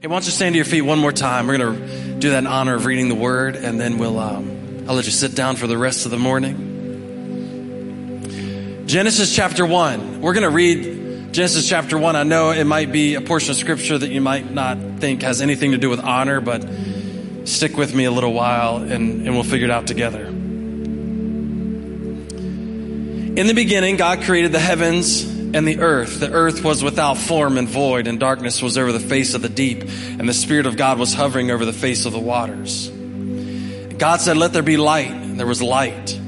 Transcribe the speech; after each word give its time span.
Hey, 0.00 0.08
why 0.08 0.14
don't 0.14 0.24
you 0.24 0.32
stand 0.32 0.54
to 0.54 0.56
your 0.56 0.64
feet 0.64 0.80
one 0.80 0.98
more 0.98 1.12
time? 1.12 1.46
We're 1.46 1.58
going 1.58 1.76
to 1.76 2.18
do 2.18 2.30
that 2.30 2.38
in 2.38 2.46
honor 2.46 2.74
of 2.74 2.86
reading 2.86 3.10
the 3.10 3.14
word, 3.14 3.54
and 3.54 3.78
then 3.78 3.98
we'll 3.98 4.18
um, 4.18 4.86
I'll 4.88 4.94
let 4.94 5.04
you 5.04 5.10
sit 5.10 5.34
down 5.34 5.56
for 5.56 5.66
the 5.66 5.76
rest 5.76 6.06
of 6.06 6.10
the 6.10 6.18
morning. 6.18 6.56
Genesis 8.86 9.36
chapter 9.36 9.66
one. 9.66 10.22
We're 10.22 10.32
going 10.32 10.44
to 10.44 10.48
read 10.48 11.34
Genesis 11.34 11.68
chapter 11.68 11.98
one. 11.98 12.16
I 12.16 12.22
know 12.22 12.50
it 12.50 12.64
might 12.64 12.90
be 12.90 13.14
a 13.14 13.20
portion 13.20 13.50
of 13.50 13.58
scripture 13.58 13.98
that 13.98 14.08
you 14.08 14.22
might 14.22 14.50
not 14.50 14.78
think 15.00 15.20
has 15.20 15.42
anything 15.42 15.72
to 15.72 15.78
do 15.78 15.90
with 15.90 16.00
honor, 16.00 16.40
but 16.40 16.66
stick 17.44 17.76
with 17.76 17.94
me 17.94 18.06
a 18.06 18.10
little 18.10 18.32
while, 18.32 18.78
and, 18.78 19.26
and 19.26 19.34
we'll 19.34 19.44
figure 19.44 19.66
it 19.66 19.70
out 19.70 19.86
together. 19.86 20.24
In 20.24 20.34
the 23.34 23.52
beginning, 23.54 23.96
God 23.96 24.22
created 24.22 24.52
the 24.52 24.60
heavens 24.60 25.39
and 25.52 25.66
the 25.66 25.80
earth. 25.80 26.20
The 26.20 26.30
earth 26.30 26.62
was 26.62 26.82
without 26.82 27.18
form 27.18 27.58
and 27.58 27.68
void, 27.68 28.06
and 28.06 28.18
darkness 28.20 28.62
was 28.62 28.78
over 28.78 28.92
the 28.92 29.00
face 29.00 29.34
of 29.34 29.42
the 29.42 29.48
deep, 29.48 29.82
and 29.82 30.28
the 30.28 30.34
Spirit 30.34 30.66
of 30.66 30.76
God 30.76 30.98
was 30.98 31.14
hovering 31.14 31.50
over 31.50 31.64
the 31.64 31.72
face 31.72 32.06
of 32.06 32.12
the 32.12 32.20
waters. 32.20 32.88
God 33.98 34.20
said, 34.20 34.36
Let 34.36 34.52
there 34.52 34.62
be 34.62 34.76
light, 34.76 35.10
and 35.10 35.38
there 35.38 35.46
was 35.46 35.60
light. 35.60 36.18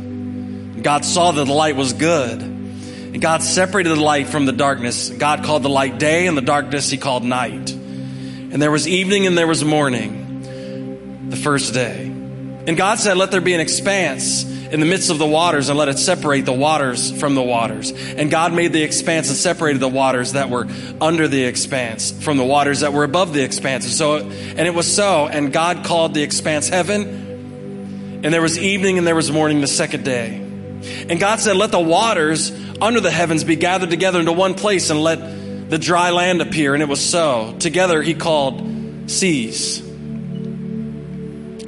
God 0.83 1.05
saw 1.05 1.31
that 1.31 1.45
the 1.45 1.53
light 1.53 1.77
was 1.77 1.93
good. 1.93 2.43
And 2.43 3.21
God 3.21 3.43
separated 3.43 3.91
the 3.91 4.01
light 4.01 4.27
from 4.27 4.47
the 4.47 4.53
darkness. 4.53 5.11
God 5.11 5.45
called 5.45 5.63
the 5.63 5.69
light 5.69 5.99
day, 5.99 6.27
and 6.27 6.37
the 6.37 6.43
darkness 6.43 6.91
he 6.91 6.97
called 6.97 7.25
night. 7.25 7.71
And 7.71 8.61
there 8.61 8.71
was 8.71 8.89
evening 8.89 9.27
and 9.27 9.37
there 9.37 9.47
was 9.47 9.65
morning, 9.65 11.29
the 11.31 11.37
first 11.37 11.73
day. 11.73 12.07
And 12.07 12.77
God 12.77 12.99
said, 12.99 13.17
Let 13.17 13.31
there 13.31 13.41
be 13.41 13.55
an 13.55 13.61
expanse 13.61 14.45
in 14.73 14.81
the 14.81 14.87
midst 14.87 15.11
of 15.11 15.19
the 15.19 15.27
waters 15.27 15.69
and 15.69 15.79
let 15.79 15.89
it 15.89 15.99
separate 15.99 16.47
the 16.47 16.53
waters 16.53 17.13
from 17.21 17.35
the 17.35 17.43
waters. 17.43 17.91
And 17.91 18.31
God 18.31 18.55
made 18.55 18.73
the 18.73 18.83
expanse 18.83 19.29
and 19.29 19.37
separated 19.37 19.81
the 19.81 19.89
waters 19.89 20.33
that 20.33 20.49
were 20.49 20.67
under 20.99 21.29
the 21.29 21.45
expanse 21.45 22.11
from 22.11 22.39
the 22.39 22.45
waters 22.45 22.81
that 22.81 22.95
were 22.95 23.05
above 23.05 23.35
the 23.35 23.43
expanse. 23.43 23.85
And 23.85 23.93
so, 23.93 24.17
and 24.17 24.61
it 24.61 24.75
was 24.75 24.91
so. 24.91 25.27
And 25.27 25.53
God 25.53 25.85
called 25.85 26.15
the 26.15 26.23
expanse 26.23 26.71
heaven. 26.71 28.21
And 28.25 28.33
there 28.33 28.41
was 28.41 28.59
evening 28.59 28.97
and 28.97 29.07
there 29.07 29.15
was 29.15 29.31
morning 29.31 29.61
the 29.61 29.67
second 29.67 30.07
day. 30.07 30.37
And 30.37 31.21
God 31.21 31.39
said, 31.39 31.57
let 31.57 31.71
the 31.71 31.79
waters 31.79 32.51
under 32.81 33.01
the 33.01 33.11
heavens 33.11 33.45
be 33.45 33.57
gathered 33.57 33.91
together 33.91 34.21
into 34.21 34.33
one 34.33 34.55
place 34.55 34.89
and 34.89 35.03
let 35.03 35.69
the 35.69 35.79
dry 35.79 36.11
land 36.11 36.41
appear. 36.41 36.73
And 36.73 36.83
it 36.83 36.89
was 36.89 37.05
so. 37.05 37.55
Together 37.59 38.01
he 38.01 38.15
called 38.15 39.11
seas. 39.11 39.81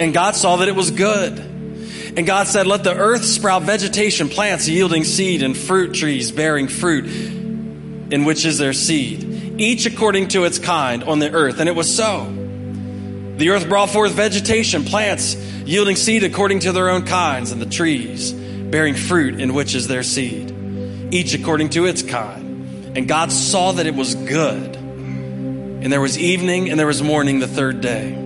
And 0.00 0.14
God 0.14 0.36
saw 0.36 0.56
that 0.56 0.68
it 0.68 0.74
was 0.74 0.90
good. 0.90 1.53
And 2.16 2.26
God 2.26 2.46
said, 2.46 2.66
Let 2.66 2.84
the 2.84 2.94
earth 2.94 3.24
sprout 3.24 3.62
vegetation, 3.62 4.28
plants 4.28 4.68
yielding 4.68 5.04
seed, 5.04 5.42
and 5.42 5.56
fruit 5.56 5.94
trees 5.94 6.30
bearing 6.30 6.68
fruit, 6.68 7.06
in 7.06 8.24
which 8.24 8.44
is 8.44 8.58
their 8.58 8.72
seed, 8.72 9.60
each 9.60 9.86
according 9.86 10.28
to 10.28 10.44
its 10.44 10.58
kind 10.58 11.02
on 11.02 11.18
the 11.18 11.32
earth. 11.32 11.58
And 11.58 11.68
it 11.68 11.74
was 11.74 11.92
so. 11.94 12.24
The 13.36 13.50
earth 13.50 13.68
brought 13.68 13.90
forth 13.90 14.12
vegetation, 14.12 14.84
plants 14.84 15.34
yielding 15.64 15.96
seed 15.96 16.22
according 16.22 16.60
to 16.60 16.72
their 16.72 16.88
own 16.88 17.04
kinds, 17.04 17.50
and 17.50 17.60
the 17.60 17.66
trees 17.66 18.32
bearing 18.32 18.94
fruit, 18.94 19.40
in 19.40 19.52
which 19.52 19.74
is 19.74 19.88
their 19.88 20.04
seed, 20.04 20.54
each 21.12 21.34
according 21.34 21.70
to 21.70 21.86
its 21.86 22.02
kind. 22.02 22.96
And 22.96 23.08
God 23.08 23.32
saw 23.32 23.72
that 23.72 23.86
it 23.86 23.94
was 23.94 24.14
good. 24.14 24.76
And 24.76 25.92
there 25.92 26.00
was 26.00 26.16
evening 26.16 26.70
and 26.70 26.78
there 26.78 26.86
was 26.86 27.02
morning 27.02 27.40
the 27.40 27.48
third 27.48 27.80
day. 27.80 28.23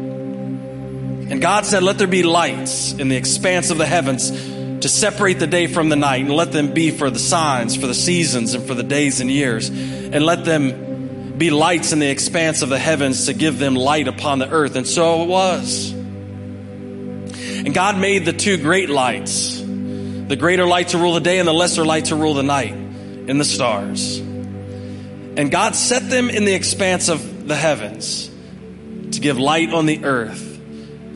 And 1.31 1.43
God 1.43 1.67
said, 1.67 1.83
Let 1.83 1.99
there 1.99 2.07
be 2.07 2.23
lights 2.23 2.93
in 2.93 3.09
the 3.09 3.17
expanse 3.17 3.71
of 3.71 3.79
the 3.79 3.87
heavens 3.87 4.31
to 4.31 4.89
separate 4.89 5.39
the 5.39 5.47
day 5.47 5.67
from 5.67 5.91
the 5.91 5.97
night, 5.97 6.23
and 6.23 6.31
let 6.31 6.53
them 6.53 6.73
be 6.73 6.91
for 6.91 7.11
the 7.11 7.19
signs, 7.19 7.77
for 7.77 7.87
the 7.87 7.95
seasons, 7.95 8.55
and 8.55 8.65
for 8.65 8.75
the 8.75 8.83
days 8.83 9.21
and 9.21 9.31
years. 9.31 9.69
And 9.69 10.25
let 10.25 10.45
them 10.45 11.37
be 11.37 11.51
lights 11.51 11.93
in 11.93 11.99
the 11.99 12.09
expanse 12.09 12.63
of 12.63 12.71
the 12.71 12.79
heavens 12.79 13.27
to 13.27 13.35
give 13.35 13.59
them 13.59 13.75
light 13.75 14.09
upon 14.09 14.39
the 14.39 14.49
earth. 14.49 14.75
And 14.77 14.87
so 14.87 15.23
it 15.23 15.29
was. 15.29 15.93
And 15.93 17.75
God 17.75 17.99
made 17.99 18.25
the 18.25 18.33
two 18.33 18.57
great 18.57 18.89
lights 18.89 19.59
the 19.59 20.37
greater 20.37 20.67
light 20.67 20.89
to 20.89 20.99
rule 20.99 21.15
the 21.15 21.21
day, 21.21 21.39
and 21.39 21.49
the 21.49 21.55
lesser 21.55 21.85
light 21.85 22.07
to 22.07 22.17
rule 22.17 22.35
the 22.35 22.43
night, 22.43 22.73
in 22.73 23.39
the 23.39 23.45
stars. 23.45 24.19
And 24.19 25.51
God 25.51 25.75
set 25.75 26.11
them 26.11 26.29
in 26.29 26.45
the 26.45 26.55
expanse 26.55 27.09
of 27.09 27.49
the 27.49 27.57
heavens 27.57 28.31
to 29.13 29.21
give 29.21 29.39
light 29.39 29.73
on 29.73 29.87
the 29.87 30.05
earth 30.05 30.48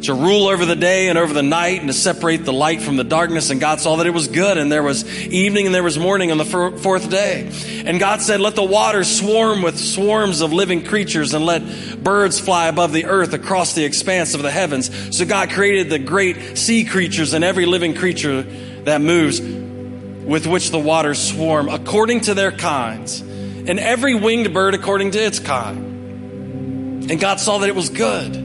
to 0.03 0.15
rule 0.15 0.49
over 0.49 0.65
the 0.65 0.77
day 0.77 1.09
and 1.09 1.19
over 1.19 1.33
the 1.33 1.43
night 1.43 1.81
and 1.81 1.89
to 1.89 1.93
separate 1.93 2.45
the 2.45 2.53
light 2.53 2.83
from 2.83 2.97
the 2.97 3.05
darkness. 3.05 3.51
And 3.51 3.61
God 3.61 3.81
saw 3.81 3.97
that 3.97 4.07
it 4.07 4.11
was 4.11 4.29
good. 4.29 4.59
And 4.59 4.71
there 4.71 4.83
was 4.83 5.09
evening 5.27 5.67
and 5.67 5.75
there 5.75 5.83
was 5.83 5.99
morning 5.99 6.31
on 6.31 6.39
the 6.39 6.45
fourth 6.45 7.11
day. 7.11 7.51
And 7.85 7.99
God 8.01 8.21
said, 8.21 8.41
let 8.41 8.55
the 8.55 8.65
waters 8.65 9.15
swarm 9.15 9.63
with 9.63 9.79
swarms 9.79 10.41
of 10.41 10.53
living 10.53 10.85
creatures 10.85 11.35
and 11.35 11.47
let 11.47 12.03
birds 12.03 12.41
fly 12.41 12.67
above 12.67 12.93
the 12.93 13.07
earth 13.07 13.33
across 13.33 13.75
the 13.75 13.85
expanse 13.85 14.35
of 14.35 14.43
the 14.43 14.51
heavens. 14.51 15.17
So 15.17 15.25
God 15.25 15.51
created 15.51 15.91
the 15.91 15.99
great 15.99 16.59
sea 16.59 16.85
creatures 16.85 17.33
and 17.35 17.45
every 17.45 17.67
living 17.67 17.95
creature 17.95 18.43
that 18.43 19.01
moves 19.01 19.41
with 19.41 20.47
which 20.47 20.71
the 20.71 20.79
waters 20.79 21.21
swarm 21.21 21.69
according 21.69 22.23
to 22.23 22.35
their 22.35 22.53
kinds 22.53 23.21
and 23.21 23.79
every 23.79 24.15
winged 24.15 24.53
bird 24.53 24.75
according 24.75 25.13
to 25.13 25.19
its 25.19 25.39
kind. 25.39 27.11
And 27.11 27.21
God 27.21 27.41
saw 27.41 27.59
that 27.59 27.69
it 27.69 27.75
was 27.75 27.89
good. 27.89 28.42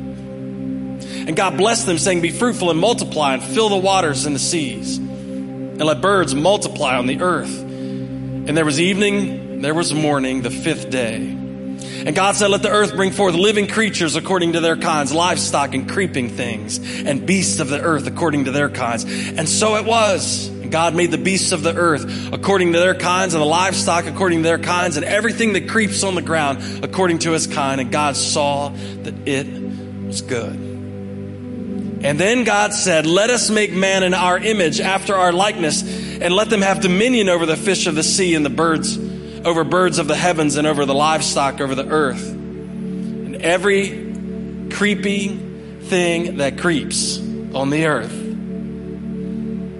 And 1.27 1.35
God 1.35 1.57
blessed 1.57 1.85
them, 1.85 1.97
saying, 1.97 2.21
Be 2.21 2.31
fruitful 2.31 2.71
and 2.71 2.79
multiply, 2.79 3.33
and 3.33 3.43
fill 3.43 3.67
the 3.67 3.75
waters 3.75 4.25
and 4.25 4.33
the 4.33 4.39
seas, 4.39 4.97
and 4.97 5.77
let 5.77 5.99
birds 5.99 6.33
multiply 6.33 6.95
on 6.95 7.05
the 7.05 7.19
earth. 7.19 7.59
And 7.59 8.55
there 8.55 8.63
was 8.63 8.79
evening, 8.79 9.61
there 9.61 9.73
was 9.73 9.93
morning, 9.93 10.41
the 10.41 10.49
fifth 10.49 10.89
day. 10.89 11.17
And 11.17 12.15
God 12.15 12.37
said, 12.37 12.47
Let 12.47 12.61
the 12.61 12.69
earth 12.69 12.95
bring 12.95 13.11
forth 13.11 13.35
living 13.35 13.67
creatures 13.67 14.15
according 14.15 14.53
to 14.53 14.61
their 14.61 14.77
kinds, 14.77 15.11
livestock 15.11 15.73
and 15.73 15.89
creeping 15.89 16.29
things, 16.29 16.79
and 17.03 17.25
beasts 17.25 17.59
of 17.59 17.67
the 17.67 17.81
earth 17.81 18.07
according 18.07 18.45
to 18.45 18.51
their 18.51 18.69
kinds. 18.69 19.03
And 19.03 19.49
so 19.49 19.75
it 19.75 19.85
was. 19.85 20.49
God 20.69 20.95
made 20.95 21.11
the 21.11 21.17
beasts 21.17 21.51
of 21.51 21.61
the 21.61 21.75
earth 21.75 22.31
according 22.31 22.71
to 22.71 22.79
their 22.79 22.95
kinds, 22.95 23.33
and 23.33 23.41
the 23.41 23.45
livestock 23.45 24.05
according 24.05 24.39
to 24.39 24.43
their 24.43 24.59
kinds, 24.59 24.95
and 24.95 25.05
everything 25.05 25.53
that 25.53 25.67
creeps 25.67 26.03
on 26.03 26.15
the 26.15 26.21
ground 26.21 26.85
according 26.85 27.19
to 27.19 27.31
his 27.31 27.47
kind. 27.47 27.81
And 27.81 27.91
God 27.91 28.15
saw 28.15 28.69
that 28.69 29.27
it 29.27 29.47
was 30.05 30.21
good. 30.21 30.66
And 32.07 32.17
then 32.17 32.45
God 32.45 32.73
said, 32.73 33.05
Let 33.05 33.29
us 33.31 33.49
make 33.49 33.73
man 33.73 34.01
in 34.01 34.13
our 34.13 34.37
image, 34.37 34.79
after 34.79 35.13
our 35.13 35.33
likeness, 35.33 35.81
and 35.83 36.33
let 36.33 36.49
them 36.49 36.61
have 36.61 36.79
dominion 36.79 37.27
over 37.27 37.45
the 37.45 37.57
fish 37.57 37.85
of 37.85 37.95
the 37.95 38.03
sea 38.03 38.33
and 38.33 38.45
the 38.45 38.49
birds, 38.49 38.97
over 39.45 39.65
birds 39.65 39.99
of 39.99 40.07
the 40.07 40.15
heavens, 40.15 40.55
and 40.55 40.65
over 40.65 40.85
the 40.85 40.93
livestock, 40.93 41.59
over 41.59 41.75
the 41.75 41.85
earth, 41.85 42.29
and 42.29 43.35
every 43.35 44.69
creepy 44.71 45.35
thing 45.81 46.37
that 46.37 46.57
creeps 46.57 47.17
on 47.53 47.71
the 47.71 47.87
earth. 47.87 48.26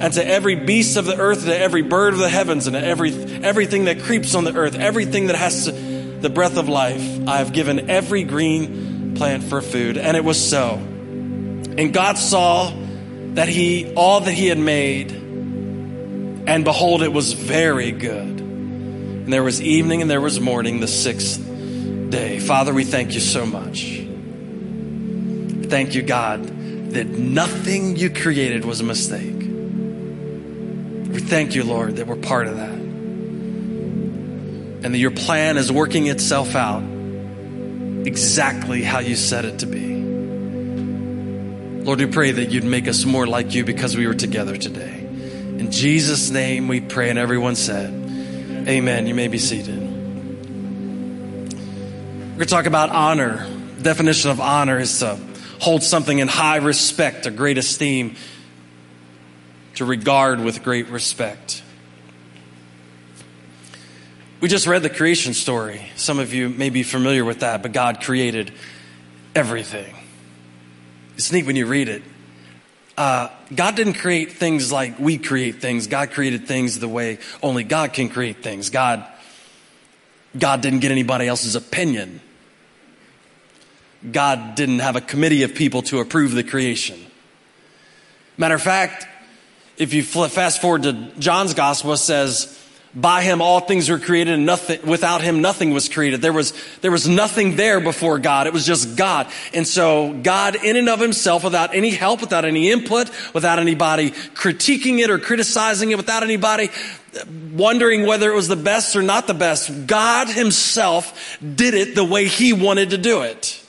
and 0.00 0.12
to 0.14 0.26
every 0.26 0.54
beast 0.54 0.96
of 0.96 1.04
the 1.04 1.16
earth, 1.16 1.38
and 1.38 1.48
to 1.48 1.58
every 1.58 1.82
bird 1.82 2.14
of 2.14 2.20
the 2.20 2.28
heavens, 2.28 2.66
and 2.66 2.74
to 2.74 2.84
every, 2.84 3.12
everything 3.42 3.84
that 3.84 4.00
creeps 4.00 4.34
on 4.34 4.44
the 4.44 4.54
earth, 4.54 4.74
everything 4.74 5.28
that 5.28 5.36
has 5.36 5.66
to, 5.66 5.72
the 5.72 6.30
breath 6.30 6.56
of 6.56 6.68
life, 6.68 7.02
I 7.28 7.38
have 7.38 7.52
given 7.52 7.90
every 7.90 8.24
green 8.24 9.14
plant 9.14 9.44
for 9.44 9.60
food. 9.60 9.96
And 9.96 10.16
it 10.16 10.24
was 10.24 10.42
so. 10.42 10.74
And 10.76 11.92
God 11.92 12.18
saw 12.18 12.72
that 13.34 13.48
he, 13.48 13.92
all 13.94 14.20
that 14.20 14.32
he 14.32 14.46
had 14.46 14.58
made, 14.58 15.12
and 15.12 16.64
behold, 16.64 17.02
it 17.02 17.12
was 17.12 17.32
very 17.32 17.90
good. 17.90 18.40
And 18.40 19.32
there 19.32 19.42
was 19.42 19.60
evening 19.62 20.02
and 20.02 20.10
there 20.10 20.20
was 20.20 20.38
morning, 20.40 20.80
the 20.80 20.88
sixth 20.88 21.40
day. 22.10 22.38
Father, 22.38 22.74
we 22.74 22.84
thank 22.84 23.14
you 23.14 23.20
so 23.20 23.46
much. 23.46 24.00
Thank 25.68 25.94
you, 25.94 26.02
God, 26.02 26.44
that 26.92 27.06
nothing 27.08 27.96
you 27.96 28.10
created 28.10 28.64
was 28.64 28.80
a 28.80 28.84
mistake. 28.84 29.33
Thank 31.26 31.54
you, 31.54 31.64
Lord, 31.64 31.96
that 31.96 32.06
we're 32.06 32.16
part 32.16 32.46
of 32.46 32.56
that. 32.56 32.70
And 34.84 34.84
that 34.84 34.98
your 34.98 35.10
plan 35.10 35.56
is 35.56 35.72
working 35.72 36.06
itself 36.08 36.54
out 36.54 36.82
exactly 38.06 38.82
how 38.82 38.98
you 38.98 39.16
said 39.16 39.46
it 39.46 39.60
to 39.60 39.66
be. 39.66 39.94
Lord, 41.84 41.98
we 41.98 42.06
pray 42.06 42.30
that 42.30 42.50
you'd 42.50 42.64
make 42.64 42.88
us 42.88 43.04
more 43.04 43.26
like 43.26 43.54
you 43.54 43.64
because 43.64 43.96
we 43.96 44.06
were 44.06 44.14
together 44.14 44.56
today. 44.56 45.00
In 45.00 45.70
Jesus' 45.70 46.30
name 46.30 46.68
we 46.68 46.80
pray, 46.80 47.10
and 47.10 47.18
everyone 47.18 47.56
said, 47.56 47.92
Amen. 48.68 49.06
You 49.06 49.14
may 49.14 49.28
be 49.28 49.38
seated. 49.38 49.78
We're 52.34 52.38
going 52.38 52.38
to 52.40 52.46
talk 52.46 52.66
about 52.66 52.90
honor. 52.90 53.46
Definition 53.80 54.30
of 54.30 54.40
honor 54.40 54.78
is 54.78 54.98
to 55.00 55.18
hold 55.60 55.82
something 55.82 56.18
in 56.18 56.28
high 56.28 56.56
respect 56.56 57.26
or 57.26 57.30
great 57.30 57.58
esteem 57.58 58.16
to 59.74 59.84
regard 59.84 60.40
with 60.40 60.62
great 60.62 60.88
respect. 60.88 61.62
We 64.40 64.48
just 64.48 64.66
read 64.66 64.82
the 64.82 64.90
creation 64.90 65.32
story. 65.32 65.86
Some 65.96 66.18
of 66.18 66.34
you 66.34 66.48
may 66.48 66.70
be 66.70 66.82
familiar 66.82 67.24
with 67.24 67.40
that, 67.40 67.62
but 67.62 67.72
God 67.72 68.02
created 68.02 68.52
everything. 69.34 69.94
It's 71.16 71.32
neat 71.32 71.46
when 71.46 71.56
you 71.56 71.66
read 71.66 71.88
it. 71.88 72.02
Uh, 72.96 73.28
God 73.54 73.74
didn't 73.74 73.94
create 73.94 74.32
things 74.32 74.70
like 74.70 74.98
we 74.98 75.18
create 75.18 75.60
things. 75.60 75.86
God 75.86 76.10
created 76.10 76.46
things 76.46 76.78
the 76.78 76.88
way 76.88 77.18
only 77.42 77.64
God 77.64 77.92
can 77.92 78.08
create 78.08 78.42
things. 78.42 78.70
God, 78.70 79.04
God 80.38 80.60
didn't 80.60 80.80
get 80.80 80.92
anybody 80.92 81.26
else's 81.26 81.56
opinion. 81.56 82.20
God 84.10 84.54
didn't 84.54 84.80
have 84.80 84.96
a 84.96 85.00
committee 85.00 85.42
of 85.42 85.54
people 85.54 85.82
to 85.82 86.00
approve 86.00 86.32
the 86.32 86.44
creation. 86.44 87.00
Matter 88.36 88.54
of 88.54 88.62
fact, 88.62 89.06
if 89.76 89.92
you 89.94 90.02
fast 90.02 90.60
forward 90.60 90.84
to 90.84 90.92
John's 91.18 91.54
gospel, 91.54 91.92
it 91.92 91.98
says, 91.98 92.60
by 92.94 93.22
him 93.22 93.42
all 93.42 93.60
things 93.60 93.90
were 93.90 93.98
created 93.98 94.34
and 94.34 94.46
nothing, 94.46 94.86
without 94.86 95.20
him 95.20 95.40
nothing 95.40 95.70
was 95.70 95.88
created. 95.88 96.22
There 96.22 96.32
was, 96.32 96.52
there 96.80 96.92
was 96.92 97.08
nothing 97.08 97.56
there 97.56 97.80
before 97.80 98.18
God. 98.20 98.46
It 98.46 98.52
was 98.52 98.64
just 98.64 98.96
God. 98.96 99.26
And 99.52 99.66
so 99.66 100.12
God 100.22 100.56
in 100.64 100.76
and 100.76 100.88
of 100.88 101.00
himself, 101.00 101.42
without 101.42 101.74
any 101.74 101.90
help, 101.90 102.20
without 102.20 102.44
any 102.44 102.70
input, 102.70 103.10
without 103.34 103.58
anybody 103.58 104.12
critiquing 104.12 105.00
it 105.00 105.10
or 105.10 105.18
criticizing 105.18 105.90
it, 105.90 105.96
without 105.96 106.22
anybody 106.22 106.68
uh, 106.68 107.24
wondering 107.52 108.06
whether 108.06 108.30
it 108.30 108.34
was 108.36 108.46
the 108.46 108.56
best 108.56 108.94
or 108.94 109.02
not 109.02 109.26
the 109.26 109.34
best, 109.34 109.88
God 109.88 110.28
himself 110.28 111.38
did 111.40 111.74
it 111.74 111.96
the 111.96 112.04
way 112.04 112.28
he 112.28 112.52
wanted 112.52 112.90
to 112.90 112.98
do 112.98 113.22
it. 113.22 113.60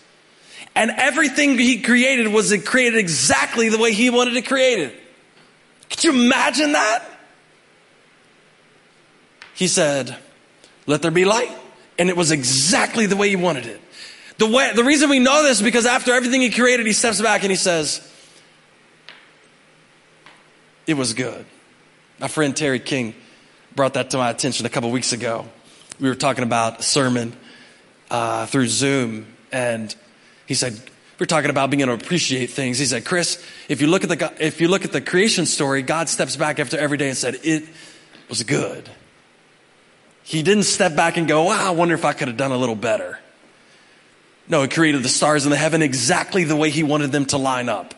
And 0.75 0.92
everything 0.92 1.57
he 1.57 1.81
created 1.81 2.28
was 2.28 2.56
created 2.63 3.00
exactly 3.00 3.69
the 3.69 3.80
way 3.80 3.94
he 3.94 4.12
wanted 4.12 4.34
to 4.34 4.42
create 4.44 4.80
it. 4.80 5.02
Could 5.90 6.04
you 6.04 6.12
imagine 6.12 6.74
that? 6.74 7.04
He 9.54 9.68
said, 9.68 10.16
let 10.86 11.02
there 11.02 11.12
be 11.12 11.26
light. 11.26 11.52
And 11.98 12.10
it 12.10 12.18
was 12.18 12.32
exactly 12.32 13.06
the 13.06 13.16
way 13.16 13.30
he 13.30 13.36
wanted 13.36 13.66
it. 13.68 13.82
The 14.38 14.48
way, 14.48 14.72
the 14.76 14.84
reason 14.84 15.10
we 15.10 15.20
know 15.20 15.44
this 15.44 15.60
is 15.60 15.64
because 15.64 15.86
after 15.86 16.14
everything 16.14 16.42
he 16.42 16.50
created, 16.50 16.86
he 16.86 16.92
steps 16.92 17.22
back 17.22 17.44
and 17.44 17.52
he 17.52 17.56
says, 17.56 18.06
it 20.86 20.96
was 20.96 21.14
good. 21.14 21.46
My 22.20 22.28
friend 22.28 22.56
Terry 22.56 22.80
King 22.80 23.16
brought 23.76 23.94
that 23.94 24.10
to 24.12 24.18
my 24.18 24.30
attention 24.30 24.66
a 24.66 24.70
couple 24.70 24.92
weeks 24.92 25.14
ago. 25.14 25.46
We 26.00 26.10
were 26.10 26.16
talking 26.16 26.44
about 26.44 26.81
a 26.81 26.84
sermon 26.84 27.34
uh, 28.12 28.46
through 28.46 28.68
Zoom, 28.68 29.28
and 29.52 29.96
he 30.46 30.54
said, 30.54 30.81
we're 31.20 31.26
talking 31.26 31.50
about 31.50 31.70
being 31.70 31.82
able 31.82 31.98
to 31.98 32.04
appreciate 32.04 32.48
things. 32.48 32.78
He 32.78 32.86
said, 32.86 33.06
Chris, 33.06 33.44
if 33.70 33.82
you 33.82 33.88
look 33.88 34.04
at 34.04 34.10
the, 34.10 34.34
if 34.40 34.60
you 34.60 34.68
look 34.68 34.84
at 34.84 34.92
the 34.92 35.02
creation 35.02 35.46
story, 35.46 35.82
God 35.82 36.10
steps 36.10 36.36
back 36.36 36.60
after 36.60 36.78
every 36.78 36.98
day 36.98 37.08
and 37.10 37.18
said, 37.18 37.40
it 37.44 37.64
was 38.30 38.44
good. 38.44 38.90
He 40.24 40.44
didn't 40.44 40.64
step 40.64 40.96
back 40.96 41.18
and 41.18 41.28
go, 41.28 41.44
wow, 41.44 41.68
I 41.68 41.72
wonder 41.72 41.94
if 41.94 42.04
I 42.04 42.14
could 42.14 42.28
have 42.28 42.38
done 42.38 42.52
a 42.52 42.58
little 42.58 42.76
better. 42.76 43.20
No, 44.48 44.62
he 44.62 44.68
created 44.68 45.04
the 45.04 45.10
stars 45.10 45.46
in 45.46 45.52
the 45.52 45.58
heaven 45.58 45.82
exactly 45.82 46.44
the 46.44 46.56
way 46.56 46.70
he 46.70 46.84
wanted 46.84 47.12
them 47.12 47.26
to 47.28 47.38
line 47.38 47.70
up. 47.70 47.94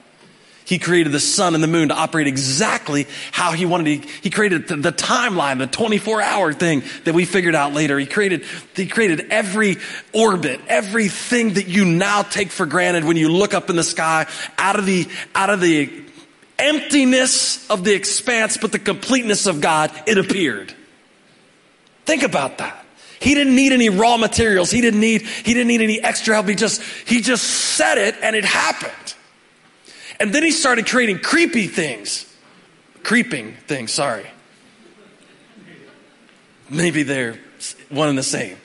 He 0.67 0.79
created 0.79 1.13
the 1.13 1.21
sun 1.21 1.55
and 1.55 1.63
the 1.63 1.67
moon 1.67 1.87
to 1.87 1.95
operate 1.95 2.27
exactly 2.27 3.07
how 3.31 3.53
he 3.53 3.65
wanted. 3.65 3.87
He, 3.87 4.09
he 4.23 4.29
created 4.29 4.67
the, 4.67 4.75
the 4.75 4.91
timeline, 4.91 5.59
the 5.59 5.67
24 5.67 6.21
hour 6.21 6.51
thing 6.51 6.83
that 7.05 7.13
we 7.13 7.23
figured 7.23 7.55
out 7.55 7.73
later. 7.73 7.97
He 7.97 8.05
created, 8.05 8.43
he 8.75 8.85
created 8.85 9.27
every 9.29 9.77
orbit, 10.11 10.59
everything 10.67 11.53
that 11.53 11.69
you 11.69 11.85
now 11.85 12.21
take 12.21 12.49
for 12.49 12.65
granted 12.65 13.05
when 13.05 13.15
you 13.15 13.31
look 13.31 13.53
up 13.53 13.69
in 13.69 13.77
the 13.77 13.83
sky 13.83 14.27
out 14.57 14.77
of 14.77 14.85
the, 14.85 15.07
out 15.33 15.49
of 15.49 15.61
the 15.61 16.03
emptiness 16.59 17.65
of 17.69 17.85
the 17.85 17.93
expanse, 17.95 18.57
but 18.57 18.73
the 18.73 18.79
completeness 18.79 19.45
of 19.45 19.61
God, 19.61 19.89
it 20.05 20.17
appeared. 20.17 20.73
Think 22.03 22.23
about 22.23 22.57
that. 22.57 22.85
He 23.21 23.35
didn't 23.35 23.55
need 23.55 23.71
any 23.71 23.87
raw 23.87 24.17
materials. 24.17 24.69
He 24.69 24.81
didn't 24.81 24.99
need, 24.99 25.21
he 25.21 25.53
didn't 25.53 25.69
need 25.69 25.81
any 25.81 26.01
extra 26.01 26.33
help. 26.33 26.49
He 26.49 26.55
just, 26.55 26.81
he 26.81 27.21
just 27.21 27.45
said 27.45 27.97
it 27.97 28.15
and 28.21 28.35
it 28.35 28.43
happened. 28.43 29.13
And 30.19 30.33
then 30.33 30.43
he 30.43 30.51
started 30.51 30.87
creating 30.87 31.19
creepy 31.19 31.67
things. 31.67 32.25
Creeping 33.03 33.53
things, 33.67 33.91
sorry. 33.91 34.25
Maybe 36.69 37.03
they're 37.03 37.39
one 37.89 38.09
and 38.09 38.17
the 38.17 38.23
same. 38.23 38.57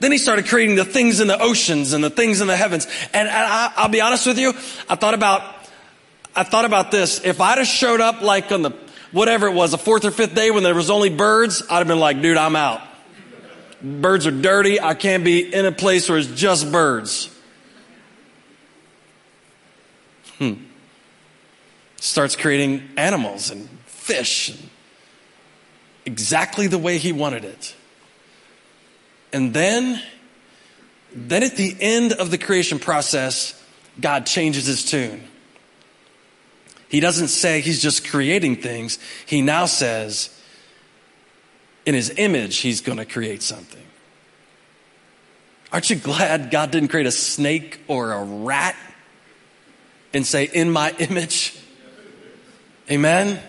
Then 0.00 0.12
he 0.12 0.18
started 0.18 0.46
creating 0.46 0.76
the 0.76 0.84
things 0.84 1.20
in 1.20 1.26
the 1.26 1.40
oceans 1.40 1.92
and 1.92 2.04
the 2.04 2.10
things 2.10 2.40
in 2.40 2.46
the 2.46 2.56
heavens. 2.56 2.86
And 3.12 3.28
I, 3.28 3.72
will 3.82 3.88
be 3.88 4.00
honest 4.00 4.26
with 4.26 4.38
you, 4.38 4.50
I 4.88 4.94
thought 4.94 5.14
about, 5.14 5.42
I 6.36 6.44
thought 6.44 6.64
about 6.64 6.90
this. 6.90 7.24
If 7.24 7.40
I'd 7.40 7.58
have 7.58 7.66
showed 7.66 8.00
up 8.00 8.20
like 8.20 8.52
on 8.52 8.62
the 8.62 8.70
whatever 9.10 9.48
it 9.48 9.54
was, 9.54 9.72
the 9.72 9.78
fourth 9.78 10.04
or 10.04 10.10
fifth 10.10 10.34
day 10.34 10.50
when 10.50 10.62
there 10.62 10.74
was 10.74 10.90
only 10.90 11.08
birds, 11.08 11.62
I'd 11.68 11.78
have 11.78 11.88
been 11.88 11.98
like, 11.98 12.22
dude, 12.22 12.36
I'm 12.36 12.54
out. 12.54 12.80
Birds 13.82 14.26
are 14.26 14.32
dirty. 14.32 14.80
I 14.80 14.94
can't 14.94 15.24
be 15.24 15.52
in 15.52 15.64
a 15.64 15.72
place 15.72 16.08
where 16.08 16.18
it's 16.18 16.28
just 16.28 16.70
birds. 16.70 17.34
Starts 22.00 22.36
creating 22.36 22.88
animals 22.96 23.50
and 23.50 23.68
fish 23.86 24.56
exactly 26.06 26.66
the 26.66 26.78
way 26.78 26.98
he 26.98 27.12
wanted 27.12 27.44
it. 27.44 27.74
And 29.32 29.52
then, 29.52 30.00
then 31.12 31.42
at 31.42 31.56
the 31.56 31.76
end 31.80 32.12
of 32.12 32.30
the 32.30 32.38
creation 32.38 32.78
process, 32.78 33.60
God 34.00 34.26
changes 34.26 34.66
his 34.66 34.84
tune. 34.84 35.22
He 36.88 37.00
doesn't 37.00 37.28
say 37.28 37.60
he's 37.60 37.82
just 37.82 38.08
creating 38.08 38.56
things. 38.56 38.98
He 39.26 39.42
now 39.42 39.66
says, 39.66 40.30
in 41.84 41.94
his 41.94 42.10
image, 42.16 42.58
he's 42.58 42.80
going 42.80 42.98
to 42.98 43.04
create 43.04 43.42
something. 43.42 43.82
Aren't 45.70 45.90
you 45.90 45.96
glad 45.96 46.50
God 46.50 46.70
didn't 46.70 46.88
create 46.88 47.06
a 47.06 47.10
snake 47.10 47.80
or 47.88 48.12
a 48.12 48.24
rat 48.24 48.76
and 50.14 50.26
say, 50.26 50.44
in 50.44 50.70
my 50.70 50.94
image? 50.98 51.57
Amen? 52.90 53.40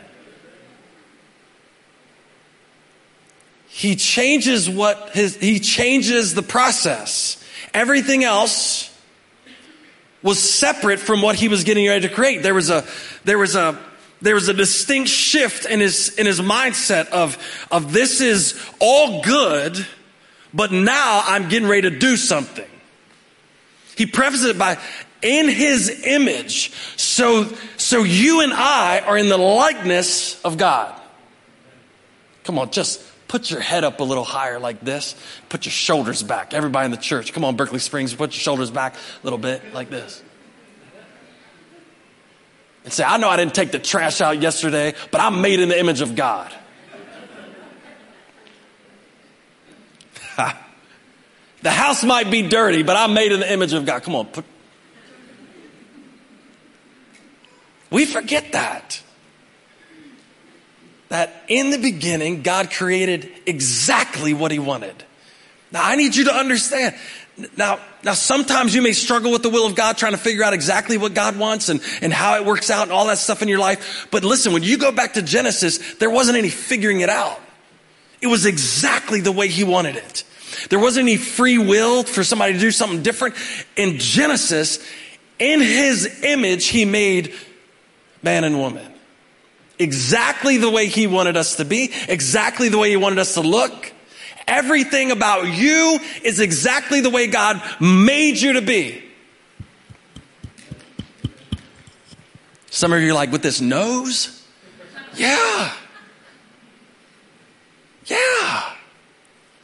He 3.67 3.95
changes 3.95 4.69
what 4.69 5.11
his, 5.13 5.37
he 5.37 5.59
changes 5.59 6.33
the 6.33 6.41
process. 6.41 7.41
Everything 7.73 8.23
else 8.23 8.93
was 10.21 10.37
separate 10.37 10.99
from 10.99 11.21
what 11.21 11.35
he 11.35 11.47
was 11.47 11.63
getting 11.63 11.87
ready 11.87 12.07
to 12.07 12.13
create. 12.13 12.43
There 12.43 12.53
was 12.53 12.69
a, 12.69 12.85
there 13.23 13.37
was 13.37 13.55
a, 13.55 13.79
there 14.21 14.35
was 14.35 14.49
a 14.49 14.53
distinct 14.53 15.09
shift 15.09 15.65
in 15.65 15.79
his, 15.79 16.09
in 16.17 16.25
his 16.25 16.41
mindset 16.41 17.07
of, 17.09 17.37
of 17.71 17.93
this 17.93 18.19
is 18.19 18.59
all 18.79 19.23
good, 19.23 19.85
but 20.53 20.73
now 20.73 21.21
I'm 21.25 21.47
getting 21.47 21.69
ready 21.69 21.89
to 21.89 21.97
do 21.97 22.17
something. 22.17 22.67
He 23.95 24.05
prefaces 24.05 24.47
it 24.47 24.57
by, 24.57 24.77
in 25.21 25.49
his 25.49 26.05
image. 26.05 26.71
So, 26.97 27.45
so 27.77 28.03
you 28.03 28.41
and 28.41 28.53
I 28.53 28.99
are 28.99 29.17
in 29.17 29.29
the 29.29 29.37
likeness 29.37 30.41
of 30.43 30.57
God. 30.57 30.99
Come 32.43 32.57
on, 32.57 32.71
just 32.71 33.01
put 33.27 33.51
your 33.51 33.59
head 33.59 33.83
up 33.83 33.99
a 33.99 34.03
little 34.03 34.23
higher 34.23 34.59
like 34.59 34.81
this. 34.81 35.15
Put 35.49 35.65
your 35.65 35.71
shoulders 35.71 36.23
back. 36.23 36.53
Everybody 36.53 36.85
in 36.85 36.91
the 36.91 36.97
church, 36.97 37.33
come 37.33 37.45
on, 37.45 37.55
Berkeley 37.55 37.79
Springs, 37.79 38.13
put 38.13 38.31
your 38.31 38.39
shoulders 38.39 38.71
back 38.71 38.95
a 38.95 38.99
little 39.23 39.39
bit 39.39 39.73
like 39.73 39.89
this. 39.89 40.23
And 42.83 42.93
say, 42.93 43.03
I 43.03 43.17
know 43.17 43.29
I 43.29 43.37
didn't 43.37 43.53
take 43.53 43.71
the 43.71 43.79
trash 43.79 44.21
out 44.21 44.41
yesterday, 44.41 44.95
but 45.11 45.21
I'm 45.21 45.41
made 45.41 45.59
in 45.59 45.69
the 45.69 45.79
image 45.79 46.01
of 46.01 46.15
God. 46.15 46.51
the 51.61 51.71
house 51.71 52.03
might 52.03 52.31
be 52.31 52.41
dirty, 52.43 52.83
but 52.83 52.95
I'm 52.95 53.13
made 53.13 53.31
in 53.31 53.41
the 53.41 53.51
image 53.51 53.73
of 53.73 53.85
God. 53.85 54.03
Come 54.03 54.15
on. 54.15 54.25
Put... 54.27 54.45
We 57.89 58.05
forget 58.05 58.51
that 58.51 59.01
that 61.09 61.43
in 61.47 61.71
the 61.71 61.77
beginning, 61.77 62.43
God 62.43 62.71
created 62.71 63.29
exactly 63.45 64.33
what 64.33 64.51
He 64.51 64.59
wanted. 64.59 65.03
Now, 65.71 65.83
I 65.83 65.95
need 65.95 66.15
you 66.15 66.25
to 66.25 66.33
understand. 66.33 66.95
Now, 67.57 67.79
now 68.03 68.13
sometimes 68.13 68.73
you 68.73 68.81
may 68.81 68.93
struggle 68.93 69.31
with 69.31 69.43
the 69.43 69.49
will 69.49 69.65
of 69.65 69.75
God 69.75 69.97
trying 69.97 70.11
to 70.13 70.17
figure 70.17 70.43
out 70.43 70.53
exactly 70.53 70.97
what 70.97 71.13
God 71.13 71.37
wants 71.37 71.69
and, 71.69 71.81
and 72.01 72.13
how 72.13 72.35
it 72.35 72.45
works 72.45 72.69
out 72.69 72.83
and 72.83 72.91
all 72.91 73.07
that 73.07 73.17
stuff 73.17 73.41
in 73.41 73.47
your 73.47 73.59
life. 73.59 74.07
But 74.11 74.23
listen, 74.23 74.53
when 74.53 74.63
you 74.63 74.77
go 74.77 74.91
back 74.91 75.13
to 75.13 75.21
Genesis, 75.21 75.95
there 75.95 76.09
wasn't 76.09 76.37
any 76.37 76.49
figuring 76.49 77.01
it 77.01 77.09
out. 77.09 77.39
It 78.21 78.27
was 78.27 78.45
exactly 78.45 79.21
the 79.21 79.31
way 79.31 79.47
He 79.47 79.63
wanted 79.63 79.95
it. 79.95 80.23
There 80.69 80.79
wasn't 80.79 81.07
any 81.07 81.17
free 81.17 81.57
will 81.57 82.03
for 82.03 82.23
somebody 82.23 82.53
to 82.53 82.59
do 82.59 82.71
something 82.71 83.01
different. 83.01 83.35
In 83.75 83.97
Genesis, 83.97 84.79
in 85.39 85.59
His 85.61 86.23
image, 86.23 86.67
He 86.67 86.85
made 86.85 87.33
man 88.21 88.43
and 88.43 88.59
woman 88.59 88.93
exactly 89.79 90.57
the 90.57 90.69
way 90.69 90.87
He 90.87 91.07
wanted 91.07 91.37
us 91.37 91.55
to 91.55 91.65
be, 91.65 91.91
exactly 92.07 92.69
the 92.69 92.77
way 92.77 92.89
He 92.89 92.97
wanted 92.97 93.19
us 93.19 93.33
to 93.35 93.41
look. 93.41 93.93
Everything 94.47 95.11
about 95.11 95.47
you 95.47 95.99
is 96.23 96.39
exactly 96.39 97.01
the 97.01 97.09
way 97.09 97.27
God 97.27 97.61
made 97.79 98.37
you 98.37 98.53
to 98.53 98.61
be. 98.61 99.03
Some 102.69 102.93
of 102.93 103.01
you 103.01 103.11
are 103.11 103.13
like, 103.13 103.31
with 103.31 103.41
this 103.41 103.61
nose? 103.61 104.43
Yeah. 105.15 105.73
Yeah. 108.05 108.73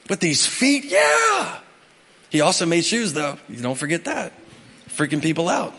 With 0.09 0.19
these 0.19 0.45
feet, 0.45 0.85
yeah. 0.85 1.59
He 2.29 2.41
also 2.41 2.65
made 2.65 2.83
shoes, 2.85 3.13
though. 3.13 3.37
You 3.49 3.61
don't 3.61 3.77
forget 3.77 4.05
that. 4.05 4.33
Freaking 4.89 5.21
people 5.21 5.49
out. 5.49 5.73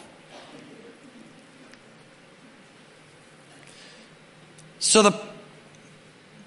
So 4.86 5.02
the 5.02 5.20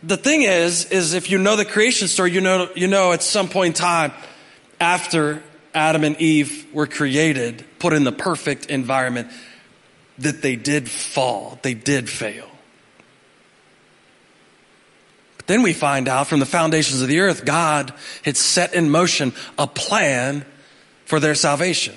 the 0.01 0.15
thing 0.15 0.43
is, 0.43 0.85
is 0.85 1.13
if 1.13 1.29
you 1.29 1.37
know 1.37 1.57
the 1.57 1.65
creation 1.65 2.07
story, 2.07 2.31
you 2.31 2.39
know 2.39 2.69
you 2.73 2.87
know 2.87 3.11
at 3.11 3.21
some 3.21 3.49
point 3.49 3.75
in 3.75 3.81
time 3.81 4.13
after 4.79 5.43
Adam 5.73 6.05
and 6.05 6.15
Eve 6.21 6.65
were 6.73 6.87
created, 6.87 7.65
put 7.79 7.91
in 7.91 8.05
the 8.05 8.13
perfect 8.13 8.67
environment, 8.67 9.29
that 10.19 10.41
they 10.41 10.55
did 10.55 10.89
fall, 10.89 11.59
they 11.63 11.73
did 11.73 12.09
fail. 12.09 12.49
But 15.35 15.47
then 15.47 15.61
we 15.61 15.73
find 15.73 16.07
out 16.07 16.27
from 16.27 16.39
the 16.39 16.45
foundations 16.45 17.01
of 17.01 17.09
the 17.09 17.19
earth, 17.19 17.43
God 17.43 17.93
had 18.23 18.37
set 18.37 18.73
in 18.73 18.89
motion 18.89 19.33
a 19.57 19.67
plan 19.67 20.45
for 21.03 21.19
their 21.19 21.35
salvation. 21.35 21.95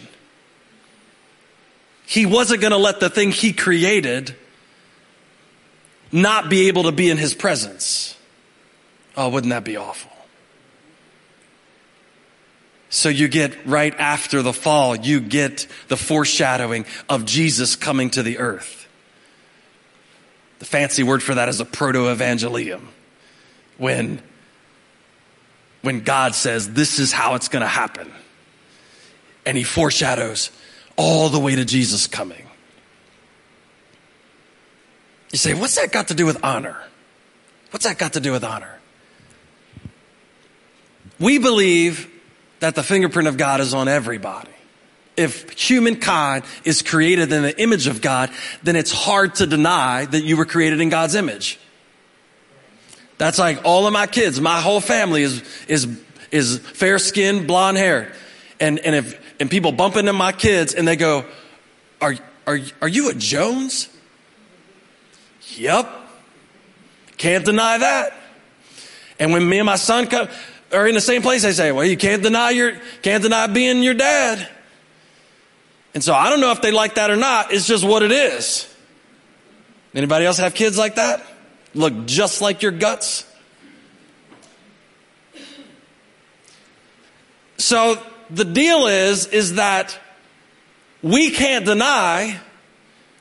He 2.04 2.26
wasn't 2.26 2.62
going 2.62 2.72
to 2.72 2.78
let 2.78 2.98
the 2.98 3.10
thing 3.10 3.30
he 3.30 3.52
created 3.52 4.34
not 6.12 6.50
be 6.50 6.68
able 6.68 6.84
to 6.84 6.92
be 6.92 7.10
in 7.10 7.16
his 7.16 7.34
presence. 7.34 8.16
Oh, 9.16 9.30
wouldn't 9.30 9.50
that 9.50 9.64
be 9.64 9.76
awful? 9.76 10.12
So 12.90 13.08
you 13.08 13.28
get 13.28 13.66
right 13.66 13.98
after 13.98 14.42
the 14.42 14.52
fall, 14.52 14.94
you 14.94 15.20
get 15.20 15.66
the 15.88 15.96
foreshadowing 15.96 16.84
of 17.08 17.24
Jesus 17.24 17.74
coming 17.74 18.10
to 18.10 18.22
the 18.22 18.38
earth. 18.38 18.86
The 20.58 20.66
fancy 20.66 21.02
word 21.02 21.22
for 21.22 21.34
that 21.34 21.48
is 21.48 21.58
a 21.58 21.64
proto-evangelium. 21.64 22.82
When, 23.78 24.20
when 25.80 26.00
God 26.00 26.34
says, 26.34 26.74
this 26.74 26.98
is 26.98 27.12
how 27.12 27.34
it's 27.34 27.48
going 27.48 27.62
to 27.62 27.66
happen. 27.66 28.12
And 29.46 29.56
he 29.56 29.64
foreshadows 29.64 30.50
all 30.96 31.30
the 31.30 31.40
way 31.40 31.56
to 31.56 31.64
Jesus 31.64 32.06
coming. 32.06 32.46
You 35.32 35.38
say, 35.38 35.54
what's 35.54 35.76
that 35.76 35.90
got 35.90 36.08
to 36.08 36.14
do 36.14 36.26
with 36.26 36.44
honor? 36.44 36.76
What's 37.70 37.86
that 37.86 37.98
got 37.98 38.12
to 38.12 38.20
do 38.20 38.32
with 38.32 38.44
honor? 38.44 38.78
We 41.18 41.38
believe 41.38 42.08
that 42.60 42.74
the 42.74 42.82
fingerprint 42.82 43.28
of 43.28 43.36
God 43.38 43.60
is 43.60 43.74
on 43.74 43.88
everybody. 43.88 44.50
If 45.16 45.50
humankind 45.50 46.44
is 46.64 46.82
created 46.82 47.32
in 47.32 47.42
the 47.42 47.60
image 47.60 47.86
of 47.86 48.00
God, 48.00 48.30
then 48.62 48.76
it's 48.76 48.92
hard 48.92 49.34
to 49.36 49.46
deny 49.46 50.04
that 50.04 50.22
you 50.22 50.36
were 50.36 50.44
created 50.44 50.80
in 50.80 50.90
God's 50.90 51.14
image. 51.14 51.58
That's 53.18 53.38
like 53.38 53.60
all 53.64 53.86
of 53.86 53.92
my 53.92 54.06
kids, 54.06 54.40
my 54.40 54.60
whole 54.60 54.80
family 54.80 55.22
is, 55.22 55.42
is, 55.68 55.88
is 56.30 56.58
fair 56.58 56.98
skinned, 56.98 57.46
blonde 57.46 57.78
hair. 57.78 58.12
And, 58.58 58.78
and 58.80 58.94
if, 58.94 59.20
and 59.40 59.50
people 59.50 59.72
bump 59.72 59.96
into 59.96 60.12
my 60.12 60.32
kids 60.32 60.74
and 60.74 60.86
they 60.86 60.96
go, 60.96 61.24
are, 62.00 62.16
are, 62.46 62.58
are 62.80 62.88
you 62.88 63.10
a 63.10 63.14
Jones? 63.14 63.88
Yep. 65.56 65.88
Can't 67.16 67.44
deny 67.44 67.78
that. 67.78 68.14
And 69.18 69.32
when 69.32 69.48
me 69.48 69.58
and 69.58 69.66
my 69.66 69.76
son 69.76 70.06
come, 70.06 70.28
are 70.72 70.86
in 70.86 70.94
the 70.94 71.00
same 71.00 71.22
place, 71.22 71.42
they 71.42 71.52
say, 71.52 71.70
well, 71.70 71.84
you 71.84 71.96
can't 71.96 72.22
deny 72.22 72.50
your, 72.50 72.72
can't 73.02 73.22
deny 73.22 73.46
being 73.46 73.82
your 73.82 73.94
dad. 73.94 74.48
And 75.94 76.02
so 76.02 76.14
I 76.14 76.30
don't 76.30 76.40
know 76.40 76.50
if 76.52 76.62
they 76.62 76.72
like 76.72 76.94
that 76.94 77.10
or 77.10 77.16
not. 77.16 77.52
It's 77.52 77.66
just 77.66 77.84
what 77.84 78.02
it 78.02 78.10
is. 78.10 78.72
Anybody 79.94 80.24
else 80.24 80.38
have 80.38 80.54
kids 80.54 80.78
like 80.78 80.94
that? 80.94 81.22
Look 81.74 82.06
just 82.06 82.40
like 82.40 82.62
your 82.62 82.72
guts? 82.72 83.26
So 87.58 88.02
the 88.30 88.44
deal 88.44 88.86
is, 88.86 89.26
is 89.26 89.54
that 89.54 89.98
we 91.02 91.30
can't 91.30 91.64
deny 91.64 92.40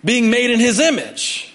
being 0.03 0.29
made 0.29 0.49
in 0.49 0.59
his 0.59 0.79
image. 0.79 1.50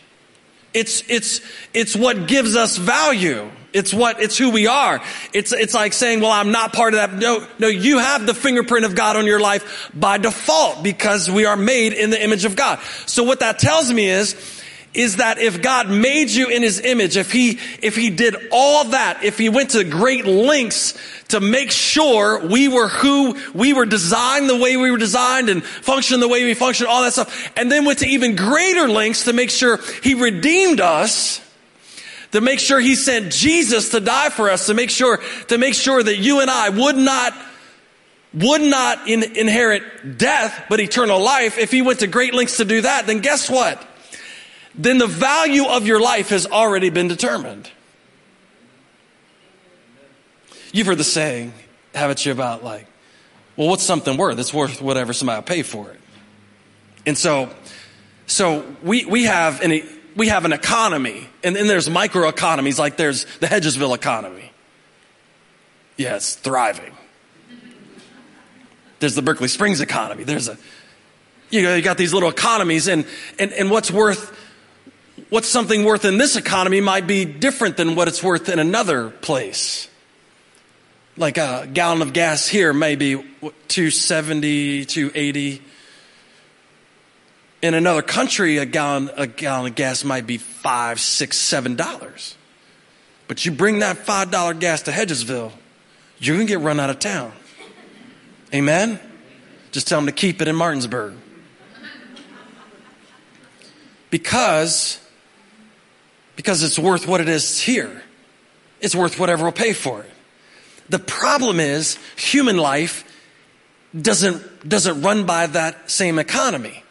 It's, 0.77 1.03
it's, 1.09 1.41
it's 1.73 1.97
what 1.97 2.29
gives 2.29 2.55
us 2.55 2.77
value. 2.77 3.51
It's 3.73 3.95
what, 3.95 4.21
it's 4.21 4.37
who 4.37 4.51
we 4.51 4.67
are. 4.67 5.03
It's, 5.33 5.53
it's 5.53 5.73
like 5.73 5.95
saying, 5.95 6.21
well, 6.21 6.31
I'm 6.31 6.53
not 6.53 6.75
part 6.75 6.93
of 6.93 7.01
that. 7.01 7.15
No, 7.15 7.47
no, 7.59 7.69
you 7.69 7.99
have 7.99 8.27
the 8.27 8.35
fingerprint 8.35 8.85
of 8.85 8.95
God 8.95 9.17
on 9.17 9.25
your 9.25 9.41
life 9.41 9.91
by 9.95 10.19
default 10.19 10.83
because 10.83 11.31
we 11.31 11.47
are 11.47 11.57
made 11.57 11.95
in 11.95 12.11
the 12.11 12.23
image 12.23 12.45
of 12.45 12.57
God. 12.57 12.79
So 13.07 13.25
what 13.25 13.41
that 13.41 13.59
tells 13.59 13.91
me 13.91 14.07
is, 14.07 14.56
is 14.97 15.17
that 15.17 15.39
if 15.39 15.61
God 15.61 15.91
made 15.91 16.31
you 16.31 16.49
in 16.49 16.63
his 16.63 16.81
image, 16.81 17.17
if 17.17 17.31
he, 17.31 17.59
if 17.83 17.95
he 17.95 18.11
did 18.11 18.35
all 18.51 18.85
that, 18.85 19.23
if 19.23 19.37
he 19.37 19.49
went 19.49 19.71
to 19.71 19.85
great 19.85 20.25
lengths 20.25 20.99
to 21.29 21.41
make 21.41 21.71
sure 21.71 22.47
we 22.47 22.69
were 22.69 22.89
who 22.89 23.37
we 23.53 23.73
were 23.73 23.85
designed 23.85 24.49
the 24.49 24.57
way 24.57 24.77
we 24.77 24.91
were 24.91 24.99
designed 24.99 25.49
and 25.49 25.63
function 25.63 26.21
the 26.21 26.29
way 26.29 26.45
we 26.45 26.55
functioned, 26.55 26.89
all 26.89 27.03
that 27.03 27.13
stuff, 27.13 27.53
and 27.57 27.71
then 27.71 27.85
went 27.85 27.99
to 27.99 28.07
even 28.07 28.37
greater 28.37 28.89
lengths 28.89 29.25
to 29.25 29.33
make 29.33 29.51
sure 29.51 29.79
he 30.03 30.15
redeemed 30.15 30.81
us, 30.81 31.41
to 32.33 32.41
make 32.41 32.59
sure 32.59 32.81
he 32.81 32.95
sent 32.95 33.33
Jesus 33.33 33.91
to 33.91 34.01
die 34.01 34.31
for 34.31 34.51
us, 34.51 34.67
to 34.67 34.75
make 34.75 34.91
sure, 34.91 35.19
to 35.49 35.59
make 35.59 35.75
sure 35.75 36.03
that 36.03 36.17
you 36.17 36.41
and 36.41 36.51
I 36.51 36.71
would 36.71 36.97
not, 36.97 37.35
would 38.33 38.63
not 38.63 39.09
in, 39.09 39.23
inherit 39.37 40.17
death, 40.17 40.65
but 40.71 40.81
eternal 40.81 41.21
life. 41.21 41.59
If 41.59 41.71
he 41.71 41.83
went 41.83 42.01
to 42.01 42.07
great 42.07 42.33
lengths 42.33 42.57
to 42.57 42.65
do 42.65 42.81
that, 42.81 43.07
then 43.07 43.21
guess 43.21 43.51
what? 43.51 43.87
Then 44.79 44.99
the 44.99 45.07
value 45.07 45.67
of 45.67 45.87
your 45.87 46.01
life 46.01 46.29
has 46.31 46.47
already 46.47 46.91
been 46.91 47.09
determined. 47.09 47.71
You've 50.73 50.87
heard 50.87 50.99
the 50.99 51.05
saying, 51.05 51.55
haven't 51.95 52.27
you, 52.27 52.33
about 52.33 52.63
like, 52.63 52.87
well, 53.57 53.69
what's 53.69 53.83
something 53.83 54.17
worth? 54.19 54.39
It's 54.39 54.53
worth 54.53 54.83
whatever 54.83 55.15
somebody 55.15 55.39
will 55.39 55.45
pay 55.45 55.63
for 55.63 55.91
it. 55.91 56.01
And 57.07 57.17
so, 57.17 57.49
so 58.27 58.67
we, 58.83 59.07
we 59.07 59.25
have 59.25 59.63
an, 59.63 59.81
we 60.15 60.29
have 60.29 60.45
an 60.45 60.53
economy, 60.53 61.29
and 61.43 61.57
then 61.57 61.67
there's 61.67 61.89
micro 61.89 62.29
economies, 62.29 62.79
like 62.79 62.97
there's 62.97 63.25
the 63.41 63.47
Hedgesville 63.47 63.95
economy. 63.95 64.53
Yeah, 65.97 66.19
thriving. 66.19 66.93
There's 68.99 69.15
the 69.15 69.23
Berkeley 69.23 69.49
Springs 69.49 69.81
economy. 69.81 70.25
There's 70.25 70.49
a, 70.49 70.59
you 71.49 71.63
know, 71.63 71.75
you 71.75 71.83
got 71.83 71.97
these 71.97 72.13
little 72.13 72.29
economies, 72.29 72.89
and, 72.89 73.07
and, 73.39 73.53
and 73.53 73.71
what's 73.71 73.91
worth, 73.91 74.37
what's 75.31 75.49
something 75.49 75.85
worth 75.85 76.05
in 76.05 76.19
this 76.19 76.37
economy 76.37 76.81
might 76.81 77.07
be 77.07 77.25
different 77.25 77.77
than 77.77 77.95
what 77.95 78.09
it's 78.09 78.23
worth 78.23 78.49
in 78.49 78.59
another 78.59 79.11
place. 79.11 79.89
Like 81.17 81.39
a 81.39 81.69
gallon 81.73 82.03
of 82.03 82.13
gas 82.13 82.47
here 82.47 82.73
may 82.73 82.97
be 82.97 83.15
270, 83.69 84.85
280 84.85 85.63
in 87.63 87.75
another 87.75 88.03
country, 88.03 88.59
a 88.59 88.67
gallon, 88.67 89.11
a 89.17 89.27
gallon 89.27 89.71
of 89.71 89.75
gas 89.75 90.05
might 90.05 90.27
be 90.27 90.39
five, 90.39 91.01
six, 91.01 91.37
seven 91.37 91.75
dollars. 91.75 92.37
But 93.29 93.45
you 93.45 93.51
bring 93.51 93.81
that 93.81 93.99
five 93.99 94.31
dollar 94.31 94.55
gas 94.55 94.83
to 94.83 94.91
Hedgesville, 94.91 95.53
you're 96.19 96.37
gonna 96.37 96.47
get 96.47 96.61
run 96.61 96.79
out 96.79 96.91
of 96.91 96.99
town. 96.99 97.33
Amen? 98.55 99.01
Just 99.73 99.89
tell 99.89 99.99
them 99.99 100.07
to 100.07 100.13
keep 100.13 100.41
it 100.41 100.49
in 100.49 100.55
Martinsburg. 100.55 101.15
Because, 104.11 105.01
because 106.37 106.63
it's 106.63 106.79
worth 106.79 107.07
what 107.09 107.21
it 107.21 107.29
is 107.29 107.61
here. 107.61 108.03
It's 108.81 108.95
worth 108.95 109.19
whatever 109.19 109.45
we'll 109.45 109.53
pay 109.53 109.73
for 109.73 110.03
it. 110.03 110.11
The 110.89 110.99
problem 110.99 111.59
is 111.59 111.99
human 112.17 112.59
life 112.59 113.05
doesn't, 113.99 114.69
doesn't 114.69 115.03
run 115.03 115.25
by 115.25 115.47
that 115.49 115.91
same 115.91 116.19
economy 116.19 116.85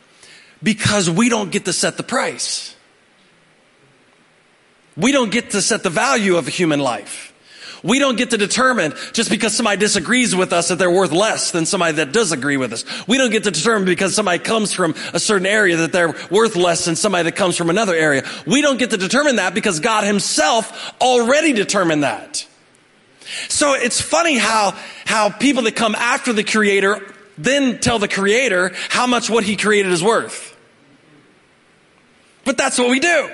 because 0.62 1.10
we 1.10 1.30
don't 1.30 1.52
get 1.52 1.66
to 1.66 1.74
set 1.74 1.98
the 1.98 2.04
price. 2.04 2.76
We 4.98 5.12
don't 5.12 5.32
get 5.32 5.52
to 5.52 5.62
set 5.62 5.84
the 5.84 5.90
value 5.90 6.38
of 6.38 6.48
a 6.48 6.52
human 6.52 6.80
life. 6.80 7.34
We 7.86 8.00
don't 8.00 8.18
get 8.18 8.32
to 8.32 8.38
determine 8.38 8.94
just 9.14 9.30
because 9.30 9.56
somebody 9.56 9.78
disagrees 9.78 10.36
with 10.36 10.52
us 10.54 10.70
that 10.70 10.80
they're 10.80 10.90
worth 10.90 11.12
less 11.12 11.52
than 11.52 11.68
somebody 11.68 11.94
that 11.98 12.12
does 12.12 12.32
agree 12.32 12.58
with 12.58 12.74
us. 12.74 12.84
We 13.08 13.20
don't 13.20 13.30
get 13.30 13.44
to 13.44 13.52
determine 13.52 13.86
because 13.86 14.16
somebody 14.16 14.40
comes 14.40 14.74
from 14.74 14.96
a 15.14 15.20
certain 15.20 15.46
area 15.46 15.78
that 15.78 15.92
they're 15.92 16.16
worth 16.32 16.56
less 16.56 16.86
than 16.86 16.96
somebody 16.96 17.26
that 17.26 17.36
comes 17.36 17.56
from 17.56 17.70
another 17.70 17.94
area. 17.94 18.28
We 18.48 18.62
don't 18.62 18.78
get 18.78 18.90
to 18.90 18.98
determine 18.98 19.36
that 19.36 19.54
because 19.54 19.80
God 19.80 20.04
himself 20.04 20.96
already 21.00 21.54
determined 21.54 22.02
that. 22.04 22.48
So 23.50 23.74
it's 23.74 24.02
funny 24.02 24.38
how, 24.38 24.76
how 25.06 25.30
people 25.30 25.64
that 25.64 25.76
come 25.76 25.94
after 25.94 26.34
the 26.34 26.44
creator 26.44 27.02
then 27.38 27.80
tell 27.80 28.00
the 28.00 28.08
creator 28.08 28.72
how 28.90 29.06
much 29.06 29.30
what 29.30 29.44
he 29.44 29.56
created 29.58 29.92
is 29.92 30.04
worth. 30.04 30.58
But 32.46 32.58
that's 32.58 32.80
what 32.80 32.90
we 32.90 33.00
do. 33.00 33.30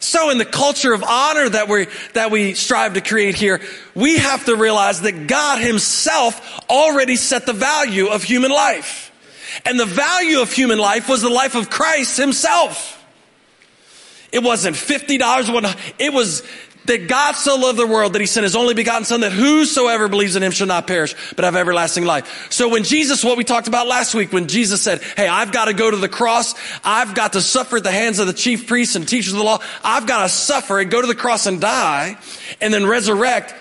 So 0.00 0.30
in 0.30 0.38
the 0.38 0.44
culture 0.44 0.92
of 0.92 1.02
honor 1.02 1.48
that 1.48 1.68
we 1.68 1.88
that 2.14 2.30
we 2.30 2.54
strive 2.54 2.94
to 2.94 3.00
create 3.00 3.34
here, 3.34 3.60
we 3.94 4.18
have 4.18 4.44
to 4.44 4.56
realize 4.56 5.00
that 5.02 5.26
God 5.26 5.60
himself 5.60 6.40
already 6.70 7.16
set 7.16 7.46
the 7.46 7.52
value 7.52 8.06
of 8.06 8.22
human 8.22 8.50
life. 8.50 9.10
And 9.64 9.78
the 9.78 9.86
value 9.86 10.40
of 10.40 10.52
human 10.52 10.78
life 10.78 11.08
was 11.08 11.22
the 11.22 11.28
life 11.28 11.54
of 11.54 11.70
Christ 11.70 12.16
himself. 12.16 12.94
It 14.30 14.42
wasn't 14.42 14.76
$50. 14.76 15.94
It 15.98 16.12
was 16.12 16.42
that 16.88 17.08
God 17.08 17.32
so 17.36 17.56
loved 17.56 17.78
the 17.78 17.86
world 17.86 18.12
that 18.14 18.20
he 18.20 18.26
sent 18.26 18.44
his 18.44 18.56
only 18.56 18.74
begotten 18.74 19.04
son 19.04 19.20
that 19.20 19.32
whosoever 19.32 20.08
believes 20.08 20.36
in 20.36 20.42
him 20.42 20.52
shall 20.52 20.66
not 20.66 20.86
perish, 20.86 21.14
but 21.36 21.44
have 21.44 21.56
everlasting 21.56 22.04
life. 22.04 22.50
So 22.50 22.68
when 22.68 22.84
Jesus, 22.84 23.24
what 23.24 23.38
we 23.38 23.44
talked 23.44 23.68
about 23.68 23.86
last 23.86 24.14
week, 24.14 24.32
when 24.32 24.48
Jesus 24.48 24.82
said, 24.82 25.00
Hey, 25.16 25.28
I've 25.28 25.52
got 25.52 25.66
to 25.66 25.72
go 25.72 25.90
to 25.90 25.96
the 25.96 26.08
cross. 26.08 26.54
I've 26.84 27.14
got 27.14 27.34
to 27.34 27.40
suffer 27.40 27.78
at 27.78 27.84
the 27.84 27.92
hands 27.92 28.18
of 28.18 28.26
the 28.26 28.32
chief 28.32 28.66
priests 28.66 28.96
and 28.96 29.08
teachers 29.08 29.32
of 29.32 29.38
the 29.38 29.44
law. 29.44 29.60
I've 29.84 30.06
got 30.06 30.22
to 30.22 30.28
suffer 30.28 30.80
and 30.80 30.90
go 30.90 31.00
to 31.00 31.06
the 31.06 31.14
cross 31.14 31.46
and 31.46 31.60
die 31.60 32.18
and 32.60 32.74
then 32.74 32.86
resurrect. 32.86 33.54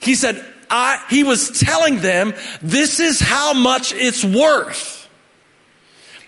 He 0.00 0.14
said, 0.14 0.44
I, 0.68 1.04
he 1.10 1.22
was 1.22 1.60
telling 1.60 1.98
them, 1.98 2.34
this 2.62 2.98
is 2.98 3.20
how 3.20 3.52
much 3.52 3.92
it's 3.92 4.24
worth. 4.24 5.01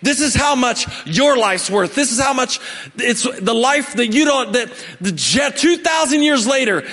This 0.05 0.21
is 0.21 0.35
how 0.35 0.55
much 0.55 0.87
your 1.07 1.35
life's 1.39 1.71
worth. 1.71 1.95
This 1.95 2.13
is 2.13 2.21
how 2.21 2.35
much 2.35 2.61
it's 2.97 3.23
the 3.23 3.55
life 3.55 3.95
that 3.95 4.09
you 4.09 4.27
don't, 4.27 4.53
that 4.53 4.71
the 5.01 5.13
2,000 5.57 6.23
years 6.23 6.47
later, 6.47 6.87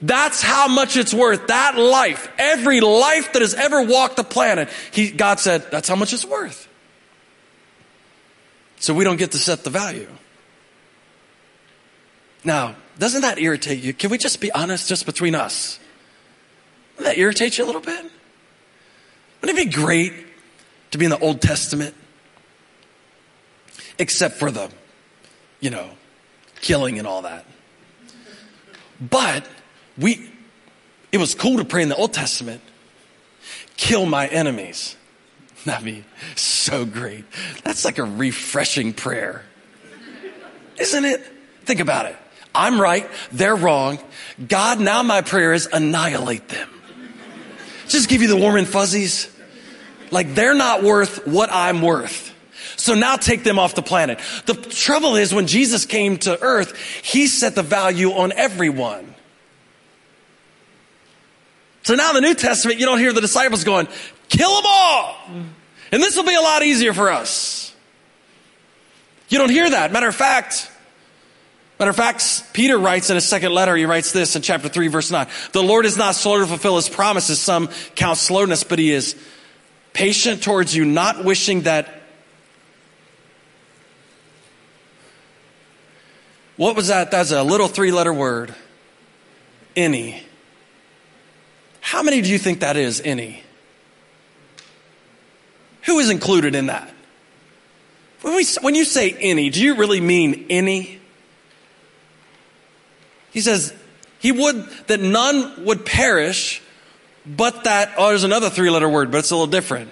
that's 0.00 0.40
how 0.40 0.66
much 0.66 0.96
it's 0.96 1.12
worth. 1.12 1.48
That 1.48 1.76
life, 1.76 2.26
every 2.38 2.80
life 2.80 3.34
that 3.34 3.42
has 3.42 3.52
ever 3.52 3.82
walked 3.82 4.16
the 4.16 4.24
planet, 4.24 4.70
he, 4.92 5.10
God 5.10 5.40
said, 5.40 5.70
that's 5.70 5.90
how 5.90 5.94
much 5.94 6.14
it's 6.14 6.24
worth. 6.24 6.66
So 8.76 8.94
we 8.94 9.04
don't 9.04 9.18
get 9.18 9.32
to 9.32 9.38
set 9.38 9.62
the 9.62 9.70
value. 9.70 10.08
Now, 12.44 12.76
doesn't 12.98 13.20
that 13.20 13.38
irritate 13.38 13.82
you? 13.82 13.92
Can 13.92 14.08
we 14.08 14.16
just 14.16 14.40
be 14.40 14.50
honest 14.52 14.88
just 14.88 15.04
between 15.04 15.34
us? 15.34 15.78
Doesn't 16.96 17.12
that 17.12 17.18
irritate 17.18 17.58
you 17.58 17.64
a 17.64 17.66
little 17.66 17.82
bit? 17.82 18.10
Wouldn't 19.42 19.58
it 19.58 19.66
be 19.66 19.70
great 19.70 20.14
to 20.92 20.96
be 20.96 21.04
in 21.04 21.10
the 21.10 21.18
Old 21.18 21.42
Testament 21.42 21.94
except 23.98 24.36
for 24.36 24.50
the, 24.50 24.70
you 25.60 25.70
know, 25.70 25.90
killing 26.60 26.98
and 26.98 27.06
all 27.06 27.22
that. 27.22 27.44
But 29.00 29.46
we, 29.98 30.30
it 31.12 31.18
was 31.18 31.34
cool 31.34 31.58
to 31.58 31.64
pray 31.64 31.82
in 31.82 31.88
the 31.88 31.96
Old 31.96 32.12
Testament, 32.12 32.60
kill 33.76 34.06
my 34.06 34.26
enemies. 34.26 34.96
That'd 35.64 35.84
be 35.84 36.04
so 36.36 36.84
great. 36.84 37.24
That's 37.64 37.84
like 37.84 37.98
a 37.98 38.04
refreshing 38.04 38.92
prayer. 38.92 39.44
Isn't 40.78 41.04
it? 41.04 41.24
Think 41.64 41.80
about 41.80 42.06
it. 42.06 42.16
I'm 42.54 42.80
right, 42.80 43.08
they're 43.32 43.56
wrong. 43.56 43.98
God, 44.46 44.78
now 44.78 45.02
my 45.02 45.22
prayer 45.22 45.52
is 45.52 45.68
annihilate 45.72 46.48
them. 46.48 46.68
Just 47.88 48.08
give 48.08 48.22
you 48.22 48.28
the 48.28 48.36
warm 48.36 48.56
and 48.56 48.66
fuzzies. 48.66 49.28
Like 50.10 50.34
they're 50.34 50.54
not 50.54 50.82
worth 50.82 51.26
what 51.26 51.50
I'm 51.52 51.82
worth. 51.82 52.33
So 52.84 52.92
now 52.92 53.16
take 53.16 53.44
them 53.44 53.58
off 53.58 53.74
the 53.74 53.80
planet. 53.80 54.20
The 54.44 54.52
trouble 54.52 55.16
is 55.16 55.32
when 55.32 55.46
Jesus 55.46 55.86
came 55.86 56.18
to 56.18 56.38
earth, 56.42 56.78
he 57.02 57.28
set 57.28 57.54
the 57.54 57.62
value 57.62 58.10
on 58.10 58.30
everyone. 58.32 59.14
So 61.84 61.94
now 61.94 62.10
in 62.10 62.16
the 62.16 62.20
New 62.20 62.34
Testament, 62.34 62.78
you 62.78 62.84
don't 62.84 62.98
hear 62.98 63.14
the 63.14 63.22
disciples 63.22 63.64
going, 63.64 63.88
kill 64.28 64.54
them 64.56 64.64
all. 64.66 65.16
And 65.92 66.02
this 66.02 66.14
will 66.14 66.24
be 66.24 66.34
a 66.34 66.42
lot 66.42 66.62
easier 66.62 66.92
for 66.92 67.10
us. 67.10 67.74
You 69.30 69.38
don't 69.38 69.48
hear 69.48 69.70
that. 69.70 69.90
Matter 69.90 70.08
of 70.08 70.14
fact, 70.14 70.70
Matter 71.78 71.90
of 71.90 71.96
fact, 71.96 72.52
Peter 72.52 72.76
writes 72.78 73.08
in 73.08 73.14
his 73.14 73.26
second 73.26 73.52
letter, 73.52 73.74
he 73.74 73.86
writes 73.86 74.12
this 74.12 74.36
in 74.36 74.42
chapter 74.42 74.68
3, 74.68 74.88
verse 74.88 75.10
9. 75.10 75.26
The 75.52 75.62
Lord 75.62 75.86
is 75.86 75.96
not 75.96 76.14
slow 76.14 76.38
to 76.38 76.46
fulfill 76.46 76.76
his 76.76 76.90
promises. 76.90 77.40
Some 77.40 77.68
count 77.94 78.18
slowness, 78.18 78.62
but 78.62 78.78
he 78.78 78.92
is 78.92 79.16
patient 79.94 80.42
towards 80.42 80.76
you, 80.76 80.84
not 80.84 81.24
wishing 81.24 81.62
that 81.62 82.03
What 86.56 86.76
was 86.76 86.88
that? 86.88 87.10
That's 87.10 87.30
a 87.32 87.42
little 87.42 87.68
three 87.68 87.90
letter 87.90 88.12
word. 88.12 88.54
Any. 89.74 90.22
How 91.80 92.02
many 92.02 92.22
do 92.22 92.30
you 92.30 92.38
think 92.38 92.60
that 92.60 92.76
is, 92.76 93.00
any? 93.04 93.42
Who 95.82 95.98
is 95.98 96.10
included 96.10 96.54
in 96.54 96.66
that? 96.66 96.92
When, 98.22 98.36
we, 98.36 98.46
when 98.62 98.74
you 98.74 98.84
say 98.84 99.10
any, 99.10 99.50
do 99.50 99.62
you 99.62 99.74
really 99.74 100.00
mean 100.00 100.46
any? 100.48 100.98
He 103.32 103.40
says, 103.40 103.74
He 104.18 104.32
would 104.32 104.66
that 104.86 105.00
none 105.00 105.64
would 105.64 105.84
perish, 105.84 106.62
but 107.26 107.64
that, 107.64 107.92
oh, 107.98 108.08
there's 108.08 108.24
another 108.24 108.48
three 108.48 108.70
letter 108.70 108.88
word, 108.88 109.10
but 109.10 109.18
it's 109.18 109.30
a 109.30 109.34
little 109.34 109.46
different. 109.46 109.90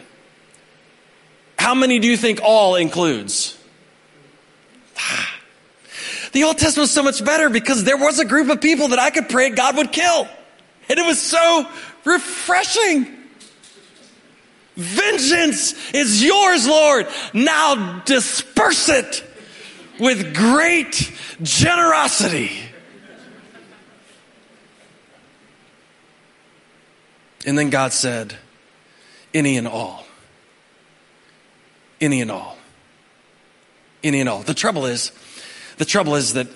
How 1.59 1.75
many 1.75 1.99
do 1.99 2.09
you 2.09 2.17
think 2.17 2.41
all 2.43 2.77
includes? 2.77 3.59
Ah, 4.97 5.35
The 6.33 6.45
Old 6.45 6.59
Testament 6.59 6.85
was 6.85 6.91
so 6.91 7.03
much 7.03 7.25
better 7.25 7.51
because 7.51 7.85
there 7.85 7.99
was 7.99 8.19
a 8.19 8.25
group 8.25 8.49
of 8.49 8.61
people 8.61 8.89
that 8.89 8.99
I 8.99 9.11
could 9.11 9.29
pray 9.29 9.51
God 9.51 9.77
would 9.77 9.93
kill. 9.93 10.27
And 10.89 10.99
it 10.99 11.07
was 11.07 11.21
so 11.21 11.69
refreshing. 12.05 13.07
Vengeance 14.77 15.75
is 15.95 16.25
yours, 16.25 16.67
Lord. 16.67 17.07
Now 17.35 18.03
disperse 18.07 18.89
it 18.89 19.23
with 20.01 20.35
great 20.35 21.13
generosity. 21.43 22.51
And 27.45 27.59
then 27.59 27.71
God 27.71 27.93
said, 27.93 28.35
Any 29.35 29.57
and 29.57 29.69
all. 29.69 30.07
Any 32.01 32.21
and 32.21 32.31
all. 32.31 32.57
Any 34.03 34.21
and 34.21 34.29
all. 34.29 34.43
The 34.43 34.55
trouble 34.55 34.87
is, 34.87 35.13
the 35.83 35.87
trouble 35.87 36.15
is 36.15 36.35
that, 36.35 36.47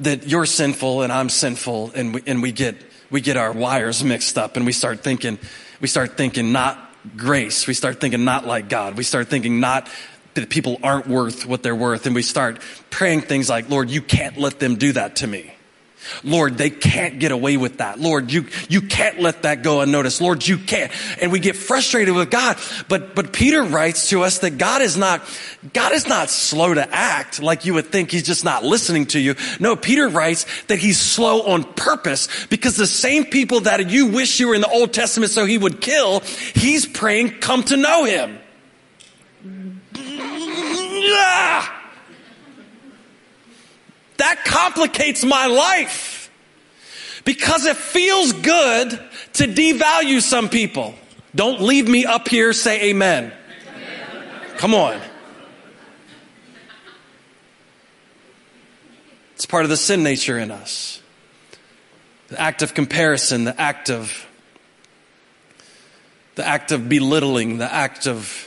that 0.00 0.26
you're 0.26 0.44
sinful 0.44 1.02
and 1.02 1.12
I'm 1.12 1.28
sinful 1.28 1.92
and 1.94 2.14
we, 2.14 2.22
and 2.26 2.42
we 2.42 2.50
get, 2.50 2.74
we 3.12 3.20
get 3.20 3.36
our 3.36 3.52
wires 3.52 4.02
mixed 4.02 4.36
up 4.36 4.56
and 4.56 4.66
we 4.66 4.72
start 4.72 5.04
thinking, 5.04 5.38
we 5.80 5.86
start 5.86 6.16
thinking 6.16 6.50
not 6.50 6.76
grace. 7.16 7.68
We 7.68 7.74
start 7.74 8.00
thinking 8.00 8.24
not 8.24 8.44
like 8.44 8.68
God. 8.68 8.96
We 8.96 9.04
start 9.04 9.28
thinking 9.28 9.60
not 9.60 9.88
that 10.34 10.50
people 10.50 10.80
aren't 10.82 11.06
worth 11.06 11.46
what 11.46 11.62
they're 11.62 11.76
worth. 11.76 12.06
And 12.06 12.14
we 12.16 12.22
start 12.22 12.60
praying 12.90 13.20
things 13.20 13.48
like, 13.48 13.70
Lord, 13.70 13.88
you 13.88 14.02
can't 14.02 14.36
let 14.36 14.58
them 14.58 14.74
do 14.74 14.90
that 14.94 15.14
to 15.16 15.28
me. 15.28 15.54
Lord, 16.24 16.58
they 16.58 16.70
can't 16.70 17.18
get 17.18 17.32
away 17.32 17.56
with 17.56 17.78
that. 17.78 17.98
Lord, 18.00 18.32
you, 18.32 18.46
you 18.68 18.82
can't 18.82 19.20
let 19.20 19.42
that 19.42 19.62
go 19.62 19.80
unnoticed. 19.80 20.20
Lord, 20.20 20.46
you 20.46 20.58
can't. 20.58 20.92
And 21.20 21.32
we 21.32 21.38
get 21.38 21.56
frustrated 21.56 22.14
with 22.14 22.30
God. 22.30 22.58
But, 22.88 23.14
but 23.14 23.32
Peter 23.32 23.62
writes 23.62 24.10
to 24.10 24.22
us 24.22 24.38
that 24.40 24.58
God 24.58 24.82
is 24.82 24.96
not, 24.96 25.22
God 25.72 25.92
is 25.92 26.06
not 26.06 26.30
slow 26.30 26.74
to 26.74 26.94
act 26.94 27.42
like 27.42 27.64
you 27.64 27.74
would 27.74 27.86
think 27.86 28.10
he's 28.10 28.22
just 28.22 28.44
not 28.44 28.64
listening 28.64 29.06
to 29.06 29.20
you. 29.20 29.34
No, 29.60 29.76
Peter 29.76 30.08
writes 30.08 30.46
that 30.64 30.78
he's 30.78 31.00
slow 31.00 31.42
on 31.42 31.64
purpose 31.64 32.46
because 32.46 32.76
the 32.76 32.86
same 32.86 33.24
people 33.24 33.60
that 33.60 33.88
you 33.90 34.06
wish 34.08 34.40
you 34.40 34.48
were 34.48 34.54
in 34.54 34.60
the 34.60 34.68
Old 34.68 34.92
Testament 34.92 35.32
so 35.32 35.44
he 35.44 35.58
would 35.58 35.80
kill, 35.80 36.20
he's 36.20 36.86
praying 36.86 37.40
come 37.40 37.62
to 37.64 37.76
know 37.76 38.04
him. 38.04 38.38
Ah! 41.18 41.75
That 44.18 44.44
complicates 44.44 45.24
my 45.24 45.46
life 45.46 46.30
because 47.24 47.66
it 47.66 47.76
feels 47.76 48.32
good 48.32 48.90
to 49.34 49.44
devalue 49.46 50.22
some 50.22 50.48
people. 50.48 50.94
Don't 51.34 51.60
leave 51.60 51.88
me 51.88 52.06
up 52.06 52.28
here, 52.28 52.52
say 52.52 52.90
amen. 52.90 53.32
Come 54.56 54.74
on. 54.74 54.98
It's 59.34 59.44
part 59.44 59.64
of 59.64 59.70
the 59.70 59.76
sin 59.76 60.02
nature 60.02 60.38
in 60.38 60.50
us. 60.50 61.02
The 62.28 62.40
act 62.40 62.62
of 62.62 62.72
comparison, 62.72 63.44
the 63.44 63.60
act 63.60 63.90
of 63.90 64.26
the 66.36 66.46
act 66.46 66.72
of 66.72 66.88
belittling, 66.88 67.58
the 67.58 67.70
act 67.70 68.06
of 68.06 68.45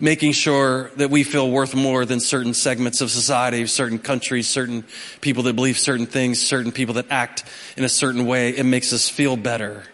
making 0.00 0.32
sure 0.32 0.90
that 0.96 1.10
we 1.10 1.24
feel 1.24 1.50
worth 1.50 1.74
more 1.74 2.04
than 2.04 2.20
certain 2.20 2.54
segments 2.54 3.00
of 3.00 3.10
society, 3.10 3.66
certain 3.66 3.98
countries, 3.98 4.46
certain 4.46 4.84
people 5.20 5.42
that 5.44 5.54
believe 5.54 5.78
certain 5.78 6.06
things, 6.06 6.40
certain 6.40 6.70
people 6.70 6.94
that 6.94 7.06
act 7.10 7.44
in 7.76 7.84
a 7.84 7.88
certain 7.88 8.26
way. 8.26 8.50
It 8.50 8.64
makes 8.64 8.92
us 8.92 9.08
feel 9.08 9.36
better 9.36 9.84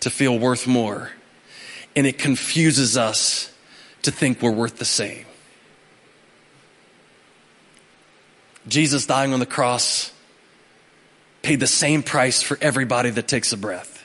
to 0.00 0.10
feel 0.10 0.38
worth 0.38 0.66
more. 0.66 1.10
And 1.96 2.06
it 2.06 2.18
confuses 2.18 2.96
us 2.96 3.52
to 4.02 4.10
think 4.10 4.42
we're 4.42 4.50
worth 4.50 4.78
the 4.78 4.84
same. 4.84 5.26
Jesus 8.68 9.06
dying 9.06 9.32
on 9.32 9.40
the 9.40 9.46
cross 9.46 10.12
paid 11.42 11.60
the 11.60 11.66
same 11.66 12.02
price 12.02 12.42
for 12.42 12.58
everybody 12.60 13.10
that 13.10 13.26
takes 13.26 13.52
a 13.52 13.56
breath. 13.56 14.04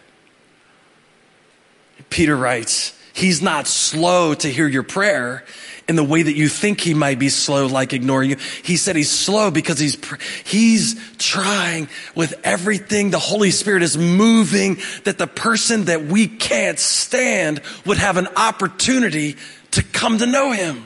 Peter 2.10 2.36
writes, 2.36 2.98
He's 3.16 3.42
not 3.42 3.66
slow 3.66 4.34
to 4.34 4.52
hear 4.52 4.68
your 4.68 4.84
prayer 4.84 5.46
in 5.88 5.96
the 5.96 6.04
way 6.04 6.22
that 6.22 6.36
you 6.36 6.50
think 6.50 6.82
he 6.82 6.94
might 6.94 7.18
be 7.18 7.30
slow, 7.30 7.68
like 7.68 7.94
ignoring 7.94 8.32
you. 8.32 8.36
He 8.62 8.76
said 8.76 8.98
he's 8.98 9.10
slow 9.10 9.52
because 9.52 9.80
he's, 9.80 9.98
he's 10.44 11.00
trying 11.18 11.88
with 12.14 12.34
everything. 12.44 13.12
The 13.12 13.20
Holy 13.20 13.52
Spirit 13.52 13.84
is 13.84 13.98
moving 13.98 14.80
that 15.06 15.18
the 15.18 15.28
person 15.28 15.86
that 15.86 16.04
we 16.04 16.28
can't 16.28 16.78
stand 16.78 17.62
would 17.86 18.00
have 18.00 18.18
an 18.18 18.28
opportunity 18.36 19.38
to 19.72 19.82
come 19.82 20.18
to 20.18 20.26
know 20.26 20.52
him. 20.52 20.86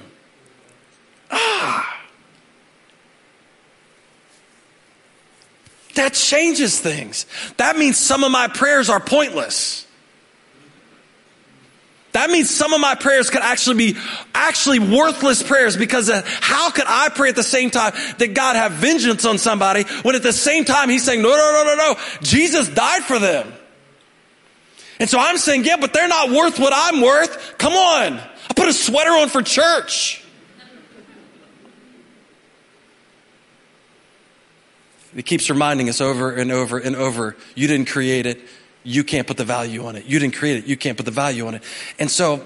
Ah. 1.32 1.96
that 5.96 6.14
changes 6.14 6.80
things. 6.80 7.26
That 7.58 7.76
means 7.76 7.98
some 7.98 8.24
of 8.24 8.32
my 8.32 8.48
prayers 8.48 8.88
are 8.88 9.00
pointless. 9.00 9.88
That 12.12 12.32
means 12.32 12.50
some 12.50 12.74
of 12.74 12.82
my 12.82 12.96
prayers 12.96 13.30
could 13.30 13.42
actually 13.42 13.94
be 13.94 14.00
actually 14.34 14.80
worthless 14.80 15.44
prayers 15.44 15.78
because 15.78 16.10
how 16.10 16.72
could 16.72 16.86
I 16.88 17.10
pray 17.10 17.30
at 17.30 17.36
the 17.36 17.44
same 17.44 17.70
time 17.70 17.94
that 18.18 18.34
God 18.34 18.56
have 18.56 18.72
vengeance 18.74 19.26
on 19.26 19.38
somebody 19.38 19.84
when 20.02 20.16
at 20.16 20.24
the 20.24 20.34
same 20.34 20.66
time 20.66 20.90
he's 20.90 21.04
saying, 21.04 21.22
no, 21.22 21.30
no, 21.30 21.36
no, 21.36 21.64
no, 21.64 21.76
no, 21.76 22.00
Jesus 22.22 22.68
died 22.68 23.04
for 23.04 23.20
them. 23.20 23.54
And 25.00 25.10
so 25.10 25.20
I'm 25.20 25.38
saying, 25.38 25.66
yeah, 25.66 25.78
but 25.78 25.94
they're 25.94 26.08
not 26.08 26.32
worth 26.32 26.60
what 26.60 26.74
I'm 26.76 27.02
worth. 27.02 27.58
Come 27.58 27.74
on. 27.74 28.18
I 28.18 28.54
put 28.56 28.68
a 28.68 28.74
sweater 28.74 29.12
on 29.12 29.30
for 29.30 29.42
church. 29.42 30.24
It 35.16 35.26
keeps 35.26 35.50
reminding 35.50 35.90
us 35.90 36.02
over 36.02 36.32
and 36.32 36.52
over 36.52 36.78
and 36.78 36.96
over 36.96 37.36
you 37.56 37.68
didn't 37.68 37.88
create 37.88 38.26
it, 38.26 38.42
you 38.90 39.04
can't 39.04 39.28
put 39.28 39.38
the 39.38 39.46
value 39.46 39.86
on 39.86 39.96
it. 39.96 40.06
You 40.06 40.20
didn't 40.20 40.36
create 40.36 40.58
it, 40.58 40.66
you 40.66 40.76
can't 40.76 40.98
put 40.98 41.06
the 41.06 41.12
value 41.12 41.46
on 41.48 41.56
it. 41.56 41.64
And 42.00 42.10
so, 42.10 42.44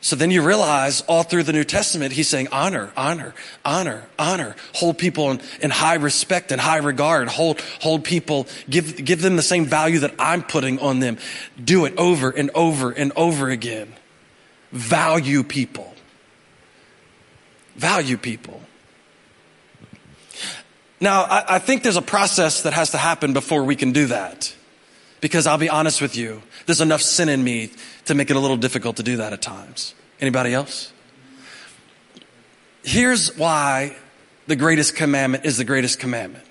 so 0.00 0.16
then 0.16 0.30
you 0.30 0.42
realize 0.42 1.02
all 1.02 1.22
through 1.22 1.44
the 1.44 1.52
New 1.52 1.64
Testament, 1.64 2.12
he's 2.12 2.28
saying 2.28 2.48
honor, 2.50 2.92
honor, 2.96 3.34
honor, 3.64 4.06
honor. 4.18 4.56
Hold 4.74 4.98
people 4.98 5.30
in, 5.30 5.40
in 5.62 5.70
high 5.70 5.94
respect 5.94 6.50
and 6.50 6.60
high 6.60 6.78
regard. 6.78 7.28
Hold, 7.28 7.60
hold 7.80 8.04
people, 8.04 8.48
give, 8.68 9.04
give 9.04 9.22
them 9.22 9.36
the 9.36 9.42
same 9.42 9.66
value 9.66 10.00
that 10.00 10.14
I'm 10.18 10.42
putting 10.42 10.80
on 10.80 10.98
them. 10.98 11.16
Do 11.62 11.84
it 11.84 11.96
over 11.96 12.30
and 12.30 12.50
over 12.54 12.90
and 12.90 13.12
over 13.14 13.48
again. 13.48 13.92
Value 14.72 15.44
people. 15.44 15.94
Value 17.76 18.16
people. 18.16 18.60
Now, 21.00 21.22
I, 21.22 21.44
I 21.54 21.58
think 21.60 21.84
there's 21.84 21.96
a 21.96 22.02
process 22.02 22.62
that 22.62 22.72
has 22.72 22.90
to 22.90 22.98
happen 22.98 23.32
before 23.32 23.62
we 23.62 23.76
can 23.76 23.92
do 23.92 24.06
that. 24.06 24.54
Because 25.20 25.46
I'll 25.46 25.58
be 25.58 25.68
honest 25.68 26.00
with 26.00 26.16
you, 26.16 26.42
there's 26.66 26.80
enough 26.80 27.02
sin 27.02 27.28
in 27.28 27.42
me 27.42 27.70
to 28.04 28.14
make 28.14 28.30
it 28.30 28.36
a 28.36 28.40
little 28.40 28.56
difficult 28.56 28.96
to 28.96 29.02
do 29.02 29.16
that 29.16 29.32
at 29.32 29.42
times. 29.42 29.94
Anybody 30.20 30.54
else? 30.54 30.92
Here's 32.82 33.36
why 33.36 33.96
the 34.46 34.56
greatest 34.56 34.96
commandment 34.96 35.44
is 35.44 35.56
the 35.56 35.64
greatest 35.64 35.98
commandment. 35.98 36.44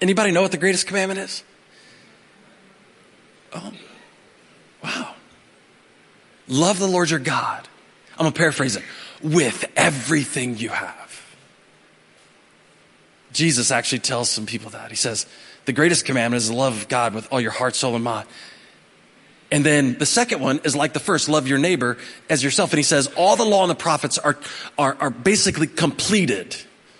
Anybody 0.00 0.30
know 0.30 0.42
what 0.42 0.52
the 0.52 0.58
greatest 0.58 0.86
commandment 0.86 1.20
is? 1.20 1.42
Oh, 3.52 3.72
wow. 4.82 5.14
Love 6.48 6.78
the 6.78 6.86
Lord 6.86 7.10
your 7.10 7.18
God. 7.18 7.68
I'm 8.12 8.24
going 8.24 8.32
to 8.32 8.38
paraphrase 8.38 8.76
it 8.76 8.84
with 9.22 9.64
everything 9.76 10.56
you 10.56 10.68
have. 10.68 11.36
Jesus 13.32 13.70
actually 13.70 14.00
tells 14.00 14.28
some 14.30 14.46
people 14.46 14.70
that. 14.70 14.90
He 14.90 14.96
says, 14.96 15.26
the 15.64 15.72
greatest 15.72 16.04
commandment 16.04 16.42
is 16.42 16.48
to 16.48 16.54
love 16.54 16.88
God 16.88 17.14
with 17.14 17.30
all 17.32 17.40
your 17.40 17.50
heart, 17.50 17.74
soul, 17.74 17.94
and 17.94 18.04
mind. 18.04 18.26
And 19.52 19.64
then 19.64 19.98
the 19.98 20.06
second 20.06 20.40
one 20.40 20.60
is 20.64 20.76
like 20.76 20.92
the 20.92 21.00
first, 21.00 21.28
love 21.28 21.48
your 21.48 21.58
neighbor 21.58 21.96
as 22.28 22.42
yourself. 22.42 22.72
And 22.72 22.78
he 22.78 22.84
says, 22.84 23.08
all 23.16 23.36
the 23.36 23.44
law 23.44 23.62
and 23.62 23.70
the 23.70 23.74
prophets 23.74 24.16
are, 24.18 24.38
are, 24.78 24.96
are 25.00 25.10
basically 25.10 25.66
completed 25.66 26.56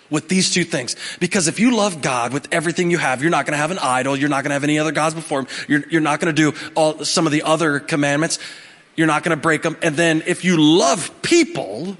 with 0.09 0.27
these 0.27 0.53
two 0.53 0.65
things. 0.65 0.97
Because 1.19 1.47
if 1.47 1.59
you 1.59 1.73
love 1.73 2.01
God 2.01 2.33
with 2.33 2.49
everything 2.51 2.91
you 2.91 2.97
have, 2.97 3.21
you're 3.21 3.31
not 3.31 3.45
going 3.45 3.53
to 3.53 3.57
have 3.57 3.71
an 3.71 3.79
idol. 3.79 4.17
You're 4.17 4.29
not 4.29 4.43
going 4.43 4.49
to 4.49 4.55
have 4.55 4.65
any 4.65 4.77
other 4.77 4.91
gods 4.91 5.15
before 5.15 5.39
him. 5.39 5.47
You're, 5.69 5.83
you're 5.89 6.01
not 6.01 6.19
going 6.19 6.35
to 6.35 6.51
do 6.51 6.57
all, 6.75 7.05
some 7.05 7.25
of 7.25 7.31
the 7.31 7.43
other 7.43 7.79
commandments. 7.79 8.37
You're 8.97 9.07
not 9.07 9.23
going 9.23 9.35
to 9.35 9.41
break 9.41 9.61
them. 9.61 9.77
And 9.81 9.95
then 9.95 10.21
if 10.27 10.43
you 10.43 10.57
love 10.57 11.21
people, 11.21 11.95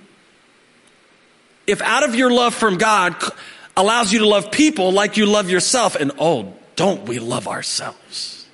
if 1.66 1.82
out 1.82 2.04
of 2.04 2.14
your 2.14 2.30
love 2.30 2.54
from 2.54 2.78
God, 2.78 3.16
allows 3.76 4.12
you 4.12 4.20
to 4.20 4.28
love 4.28 4.52
people 4.52 4.92
like 4.92 5.18
you 5.18 5.26
love 5.26 5.50
yourself. 5.50 5.96
And 5.96 6.12
oh, 6.20 6.54
don't 6.76 7.08
we 7.08 7.20
love 7.20 7.48
ourselves? 7.48 8.48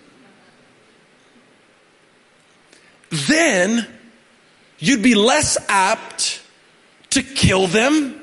Then 3.10 3.88
you'd 4.80 5.04
be 5.04 5.16
less 5.16 5.58
apt 5.70 6.42
to 7.12 7.24
kill 7.24 7.68
them, 7.68 8.22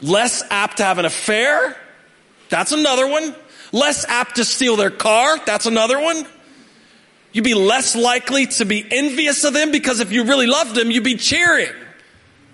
less 0.00 0.42
apt 0.50 0.78
to 0.78 0.84
have 0.84 0.98
an 0.98 1.04
affair. 1.04 1.76
That's 2.48 2.72
another 2.72 3.08
one. 3.08 3.34
Less 3.72 4.04
apt 4.04 4.36
to 4.36 4.44
steal 4.44 4.76
their 4.76 4.90
car. 4.90 5.38
That's 5.44 5.66
another 5.66 6.00
one. 6.00 6.24
You'd 7.32 7.44
be 7.44 7.54
less 7.54 7.96
likely 7.96 8.46
to 8.46 8.64
be 8.64 8.86
envious 8.88 9.42
of 9.44 9.52
them 9.52 9.72
because 9.72 9.98
if 10.00 10.12
you 10.12 10.24
really 10.24 10.46
loved 10.46 10.74
them, 10.76 10.90
you'd 10.90 11.04
be 11.04 11.16
cheering 11.16 11.72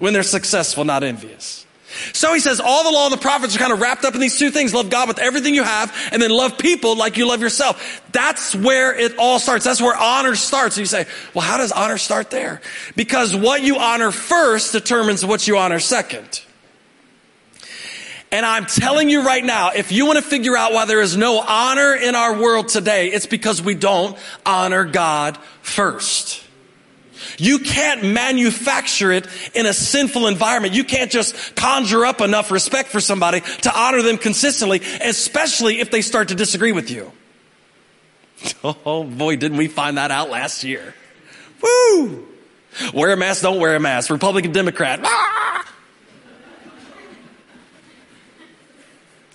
when 0.02 0.12
they're 0.12 0.24
successful, 0.24 0.84
not 0.84 1.04
envious. 1.04 1.64
So 2.12 2.34
he 2.34 2.40
says 2.40 2.58
all 2.58 2.82
the 2.82 2.90
law 2.90 3.04
and 3.06 3.12
the 3.12 3.22
prophets 3.22 3.54
are 3.54 3.60
kind 3.60 3.72
of 3.72 3.80
wrapped 3.80 4.04
up 4.04 4.16
in 4.16 4.20
these 4.20 4.36
two 4.36 4.50
things. 4.50 4.74
Love 4.74 4.90
God 4.90 5.06
with 5.06 5.20
everything 5.20 5.54
you 5.54 5.62
have 5.62 5.96
and 6.10 6.20
then 6.20 6.32
love 6.32 6.58
people 6.58 6.96
like 6.96 7.16
you 7.16 7.28
love 7.28 7.40
yourself. 7.40 8.02
That's 8.10 8.52
where 8.52 8.98
it 8.98 9.16
all 9.16 9.38
starts. 9.38 9.64
That's 9.64 9.80
where 9.80 9.96
honor 9.96 10.34
starts. 10.34 10.76
And 10.76 10.80
you 10.80 10.86
say, 10.86 11.06
well, 11.34 11.44
how 11.44 11.56
does 11.56 11.70
honor 11.70 11.98
start 11.98 12.30
there? 12.30 12.62
Because 12.96 13.36
what 13.36 13.62
you 13.62 13.78
honor 13.78 14.10
first 14.10 14.72
determines 14.72 15.24
what 15.24 15.46
you 15.46 15.56
honor 15.56 15.78
second. 15.78 16.42
And 18.32 18.44
I'm 18.44 18.66
telling 18.66 19.08
you 19.08 19.24
right 19.24 19.44
now, 19.44 19.70
if 19.70 19.92
you 19.92 20.06
want 20.06 20.18
to 20.18 20.24
figure 20.24 20.56
out 20.56 20.72
why 20.72 20.84
there 20.84 21.00
is 21.00 21.16
no 21.16 21.38
honor 21.38 21.94
in 21.94 22.16
our 22.16 22.40
world 22.40 22.70
today, 22.70 23.12
it's 23.12 23.26
because 23.26 23.62
we 23.62 23.76
don't 23.76 24.18
honor 24.44 24.84
God 24.84 25.36
first. 25.60 26.41
You 27.38 27.58
can't 27.58 28.02
manufacture 28.04 29.12
it 29.12 29.26
in 29.54 29.66
a 29.66 29.72
sinful 29.72 30.26
environment. 30.26 30.74
You 30.74 30.84
can't 30.84 31.10
just 31.10 31.56
conjure 31.56 32.04
up 32.06 32.20
enough 32.20 32.50
respect 32.50 32.88
for 32.90 33.00
somebody 33.00 33.40
to 33.40 33.78
honor 33.78 34.02
them 34.02 34.18
consistently, 34.18 34.80
especially 35.02 35.80
if 35.80 35.90
they 35.90 36.02
start 36.02 36.28
to 36.28 36.34
disagree 36.34 36.72
with 36.72 36.90
you. 36.90 37.12
Oh 38.64 39.04
boy, 39.04 39.36
didn't 39.36 39.58
we 39.58 39.68
find 39.68 39.98
that 39.98 40.10
out 40.10 40.28
last 40.28 40.64
year. 40.64 40.94
Woo! 41.62 42.26
Wear 42.92 43.12
a 43.12 43.16
mask, 43.16 43.42
don't 43.42 43.60
wear 43.60 43.76
a 43.76 43.80
mask. 43.80 44.10
Republican, 44.10 44.50
Democrat. 44.52 45.00
Ah! 45.04 45.72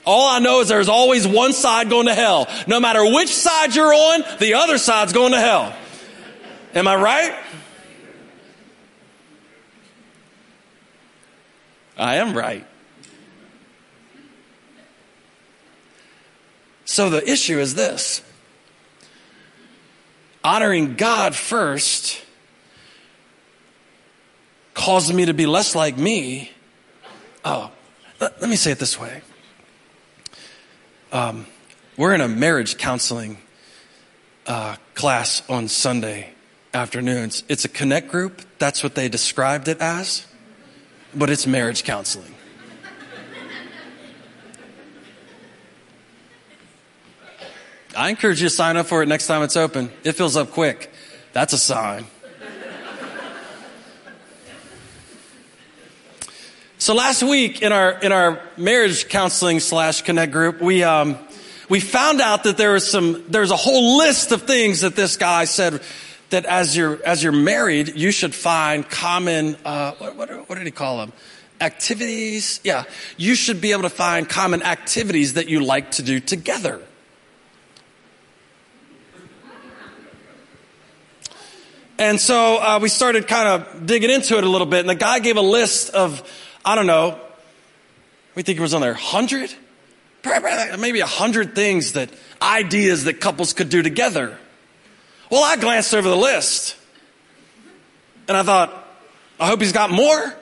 All 0.07 0.29
I 0.29 0.39
know 0.39 0.61
is 0.61 0.69
there's 0.69 0.87
always 0.87 1.27
one 1.27 1.51
side 1.51 1.89
going 1.89 2.07
to 2.07 2.15
hell. 2.15 2.47
No 2.65 2.79
matter 2.79 3.03
which 3.05 3.35
side 3.35 3.75
you're 3.75 3.93
on, 3.93 4.23
the 4.39 4.53
other 4.53 4.77
side's 4.77 5.11
going 5.11 5.33
to 5.33 5.39
hell. 5.39 5.75
Am 6.73 6.87
I 6.87 6.95
right? 6.95 7.35
I 11.97 12.17
am 12.17 12.37
right. 12.37 12.65
So 16.85 17.09
the 17.09 17.27
issue 17.29 17.59
is 17.59 17.75
this 17.75 18.21
honoring 20.43 20.95
God 20.95 21.35
first 21.35 22.23
causes 24.73 25.13
me 25.13 25.25
to 25.25 25.33
be 25.33 25.45
less 25.47 25.75
like 25.75 25.97
me. 25.97 26.51
Oh, 27.43 27.71
let, 28.19 28.39
let 28.39 28.49
me 28.49 28.55
say 28.55 28.71
it 28.71 28.79
this 28.79 28.99
way. 28.99 29.21
Um, 31.11 31.47
we're 31.97 32.13
in 32.13 32.21
a 32.21 32.27
marriage 32.27 32.77
counseling 32.77 33.39
uh, 34.45 34.75
class 34.93 35.41
on 35.49 35.67
Sunday 35.67 36.33
afternoons. 36.73 37.43
It's 37.49 37.65
a 37.65 37.69
connect 37.69 38.09
group. 38.09 38.43
That's 38.59 38.83
what 38.83 38.93
they 38.93 39.09
described 39.09 39.67
it 39.67 39.81
as 39.81 40.26
but 41.15 41.29
it's 41.29 41.47
marriage 41.47 41.83
counseling. 41.83 42.33
I 47.95 48.09
encourage 48.09 48.41
you 48.41 48.49
to 48.49 48.53
sign 48.53 48.77
up 48.77 48.85
for 48.85 49.01
it 49.01 49.07
next 49.07 49.25
time 49.25 49.41
it's 49.41 49.57
open. 49.57 49.91
It 50.03 50.11
fills 50.11 50.35
up 50.35 50.51
quick. 50.51 50.91
That's 51.33 51.53
a 51.53 51.57
sign. 51.57 52.05
So 56.79 56.93
last 56.93 57.23
week 57.23 57.63
in 57.63 57.71
our 57.71 57.91
in 57.99 58.11
our 58.11 58.39
marriage 58.55 59.09
counseling 59.09 59.59
slash 59.59 60.03
connect 60.03 60.31
group, 60.31 60.61
we 60.61 60.83
um, 60.83 61.17
we 61.69 61.79
found 61.79 62.21
out 62.21 62.43
that 62.43 62.57
there 62.57 62.73
was 62.73 62.89
some 62.89 63.25
there's 63.29 63.49
a 63.49 63.55
whole 63.55 63.97
list 63.97 64.31
of 64.31 64.43
things 64.43 64.81
that 64.81 64.95
this 64.95 65.17
guy 65.17 65.45
said 65.45 65.81
that 66.29 66.45
as 66.45 66.75
you're 66.75 67.01
as 67.05 67.23
you're 67.23 67.31
married, 67.31 67.95
you 67.95 68.11
should 68.11 68.35
find 68.35 68.87
common. 68.89 69.55
Uh, 69.63 69.93
what, 69.93 70.15
what, 70.15 70.49
what 70.49 70.57
did 70.57 70.65
he 70.65 70.71
call 70.71 70.97
them? 70.97 71.13
Activities. 71.61 72.59
Yeah, 72.63 72.83
you 73.17 73.35
should 73.35 73.61
be 73.61 73.71
able 73.71 73.83
to 73.83 73.89
find 73.89 74.27
common 74.27 74.63
activities 74.63 75.33
that 75.33 75.47
you 75.47 75.61
like 75.61 75.91
to 75.91 76.03
do 76.03 76.19
together. 76.19 76.81
And 81.99 82.19
so 82.19 82.57
uh, 82.57 82.79
we 82.79 82.89
started 82.89 83.27
kind 83.27 83.47
of 83.47 83.87
digging 83.87 84.11
into 84.11 84.37
it 84.37 84.43
a 84.43 84.49
little 84.49 84.67
bit, 84.67 84.81
and 84.81 84.89
the 84.89 84.95
guy 84.95 85.17
gave 85.17 85.35
a 85.35 85.41
list 85.41 85.89
of, 85.89 86.21
I 86.63 86.75
don't 86.75 86.85
know, 86.85 87.19
we 88.35 88.43
think 88.43 88.59
it 88.59 88.61
was 88.61 88.75
on 88.75 88.81
there, 88.81 88.93
hundred, 88.93 89.51
maybe 90.77 90.99
a 90.99 91.07
hundred 91.07 91.55
things 91.55 91.93
that 91.93 92.11
ideas 92.39 93.05
that 93.05 93.15
couples 93.19 93.53
could 93.53 93.69
do 93.69 93.81
together. 93.81 94.37
Well, 95.29 95.43
I 95.43 95.57
glanced 95.57 95.93
over 95.93 96.07
the 96.07 96.15
list 96.15 96.77
and 98.27 98.37
I 98.37 98.43
thought, 98.43 98.87
I 99.39 99.47
hope 99.47 99.61
he's 99.61 99.73
got 99.73 99.89
more. 99.89 100.33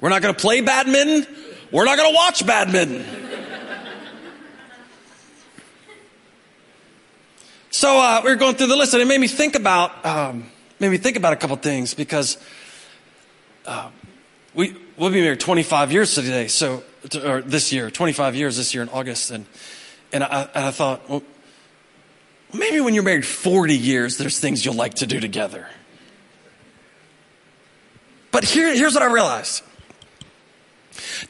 We're 0.00 0.10
not 0.10 0.20
going 0.20 0.34
to 0.34 0.40
play 0.40 0.60
badminton. 0.60 1.26
We're 1.70 1.84
not 1.84 1.96
going 1.96 2.12
to 2.12 2.14
watch 2.14 2.46
badminton. 2.46 3.04
so 7.70 7.98
uh, 7.98 8.20
we 8.24 8.30
were 8.30 8.36
going 8.36 8.56
through 8.56 8.66
the 8.66 8.76
list, 8.76 8.92
and 8.92 9.02
it 9.02 9.06
made 9.06 9.20
me 9.20 9.26
think 9.26 9.54
about 9.56 10.04
um, 10.04 10.50
made 10.78 10.90
me 10.90 10.98
think 10.98 11.16
about 11.16 11.32
a 11.32 11.36
couple 11.36 11.56
things 11.56 11.94
because 11.94 12.36
uh, 13.64 13.90
we 14.54 14.76
we'll 14.98 15.10
be 15.10 15.22
married 15.22 15.40
25 15.40 15.92
years 15.92 16.14
today. 16.14 16.46
So 16.48 16.84
or 17.14 17.42
this 17.42 17.72
year, 17.72 17.90
25 17.90 18.34
years 18.34 18.56
this 18.56 18.74
year 18.74 18.82
in 18.82 18.88
August, 18.88 19.30
and 19.30 19.46
and 20.12 20.24
I, 20.24 20.48
and 20.54 20.64
I 20.64 20.70
thought, 20.70 21.08
well, 21.08 21.22
maybe 22.52 22.80
when 22.80 22.94
you're 22.94 23.02
married 23.02 23.26
40 23.26 23.76
years, 23.76 24.18
there's 24.18 24.38
things 24.38 24.64
you'll 24.64 24.74
like 24.74 24.94
to 24.94 25.06
do 25.06 25.20
together. 25.20 25.68
But 28.30 28.44
here, 28.44 28.74
here's 28.74 28.94
what 28.94 29.02
I 29.02 29.12
realized 29.12 29.62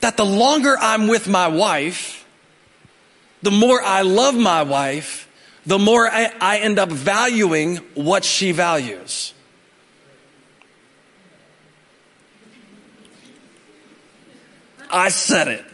that 0.00 0.16
the 0.16 0.24
longer 0.24 0.76
I'm 0.78 1.08
with 1.08 1.28
my 1.28 1.48
wife, 1.48 2.26
the 3.42 3.50
more 3.50 3.80
I 3.82 4.02
love 4.02 4.34
my 4.36 4.62
wife, 4.62 5.28
the 5.64 5.78
more 5.78 6.08
I, 6.08 6.32
I 6.40 6.58
end 6.58 6.78
up 6.78 6.90
valuing 6.90 7.76
what 7.94 8.24
she 8.24 8.52
values. 8.52 9.34
I 14.90 15.08
said 15.08 15.48
it. 15.48 15.64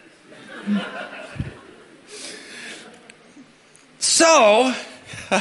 So, 3.98 4.74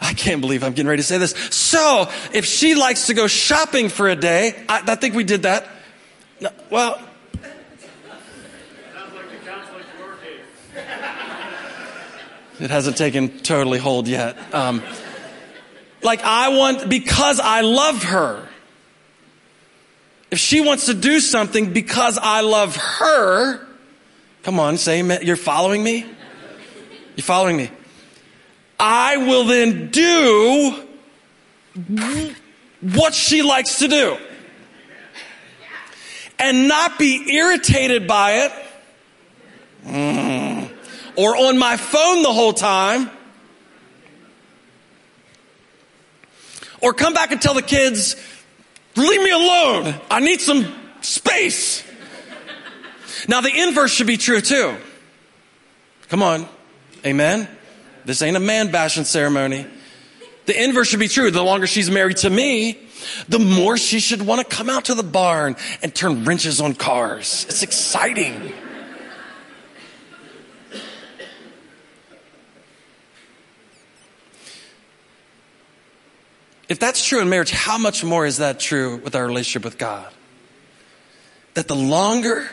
I 0.00 0.12
can't 0.14 0.40
believe 0.40 0.62
I'm 0.62 0.72
getting 0.72 0.88
ready 0.88 1.02
to 1.02 1.06
say 1.06 1.18
this. 1.18 1.32
So, 1.50 2.08
if 2.32 2.44
she 2.44 2.74
likes 2.74 3.08
to 3.08 3.14
go 3.14 3.26
shopping 3.26 3.88
for 3.88 4.08
a 4.08 4.16
day, 4.16 4.54
I, 4.68 4.82
I 4.86 4.94
think 4.94 5.14
we 5.14 5.24
did 5.24 5.42
that. 5.42 5.68
No, 6.40 6.50
well, 6.70 7.00
it 12.60 12.70
hasn't 12.70 12.96
taken 12.96 13.40
totally 13.40 13.78
hold 13.78 14.08
yet. 14.08 14.36
Um, 14.54 14.82
like 16.02 16.22
I 16.22 16.56
want, 16.56 16.88
because 16.88 17.40
I 17.40 17.62
love 17.62 18.04
her. 18.04 18.48
If 20.30 20.38
she 20.38 20.60
wants 20.60 20.86
to 20.86 20.94
do 20.94 21.20
something 21.20 21.72
because 21.72 22.18
I 22.20 22.42
love 22.42 22.76
her, 22.76 23.66
come 24.42 24.60
on, 24.60 24.76
say 24.76 25.00
amen. 25.00 25.20
You're 25.22 25.36
following 25.36 25.82
me? 25.82 26.04
You're 27.16 27.24
following 27.24 27.56
me? 27.56 27.70
I 28.78 29.16
will 29.16 29.44
then 29.44 29.90
do 29.90 30.84
what 32.80 33.14
she 33.14 33.42
likes 33.42 33.78
to 33.80 33.88
do. 33.88 34.16
And 36.38 36.68
not 36.68 36.98
be 36.98 37.34
irritated 37.34 38.06
by 38.06 38.32
it. 38.44 38.52
Mm. 39.84 40.70
Or 41.16 41.36
on 41.36 41.58
my 41.58 41.76
phone 41.76 42.22
the 42.22 42.32
whole 42.32 42.52
time. 42.52 43.10
Or 46.80 46.92
come 46.92 47.12
back 47.12 47.32
and 47.32 47.42
tell 47.42 47.54
the 47.54 47.62
kids, 47.62 48.14
leave 48.98 49.22
me 49.22 49.30
alone. 49.30 49.94
I 50.10 50.20
need 50.20 50.40
some 50.40 50.66
space. 51.00 51.84
Now 53.28 53.40
the 53.40 53.54
inverse 53.54 53.92
should 53.92 54.06
be 54.06 54.16
true 54.16 54.40
too. 54.40 54.76
Come 56.08 56.22
on. 56.22 56.46
Amen. 57.04 57.48
This 58.04 58.22
ain't 58.22 58.36
a 58.36 58.40
man 58.40 58.70
bashing 58.70 59.04
ceremony. 59.04 59.66
The 60.46 60.62
inverse 60.62 60.88
should 60.88 61.00
be 61.00 61.08
true. 61.08 61.30
The 61.30 61.42
longer 61.42 61.66
she's 61.66 61.90
married 61.90 62.16
to 62.18 62.30
me, 62.30 62.78
the 63.28 63.38
more 63.38 63.76
she 63.76 64.00
should 64.00 64.22
want 64.22 64.48
to 64.48 64.56
come 64.56 64.70
out 64.70 64.86
to 64.86 64.94
the 64.94 65.02
barn 65.02 65.56
and 65.82 65.94
turn 65.94 66.24
wrenches 66.24 66.60
on 66.60 66.74
cars. 66.74 67.44
It's 67.48 67.62
exciting. 67.62 68.52
If 76.68 76.78
that's 76.78 77.04
true 77.04 77.20
in 77.20 77.28
marriage, 77.28 77.50
how 77.50 77.78
much 77.78 78.04
more 78.04 78.26
is 78.26 78.38
that 78.38 78.60
true 78.60 78.96
with 78.98 79.14
our 79.14 79.26
relationship 79.26 79.64
with 79.64 79.78
God? 79.78 80.12
That 81.54 81.66
the 81.66 81.76
longer 81.76 82.48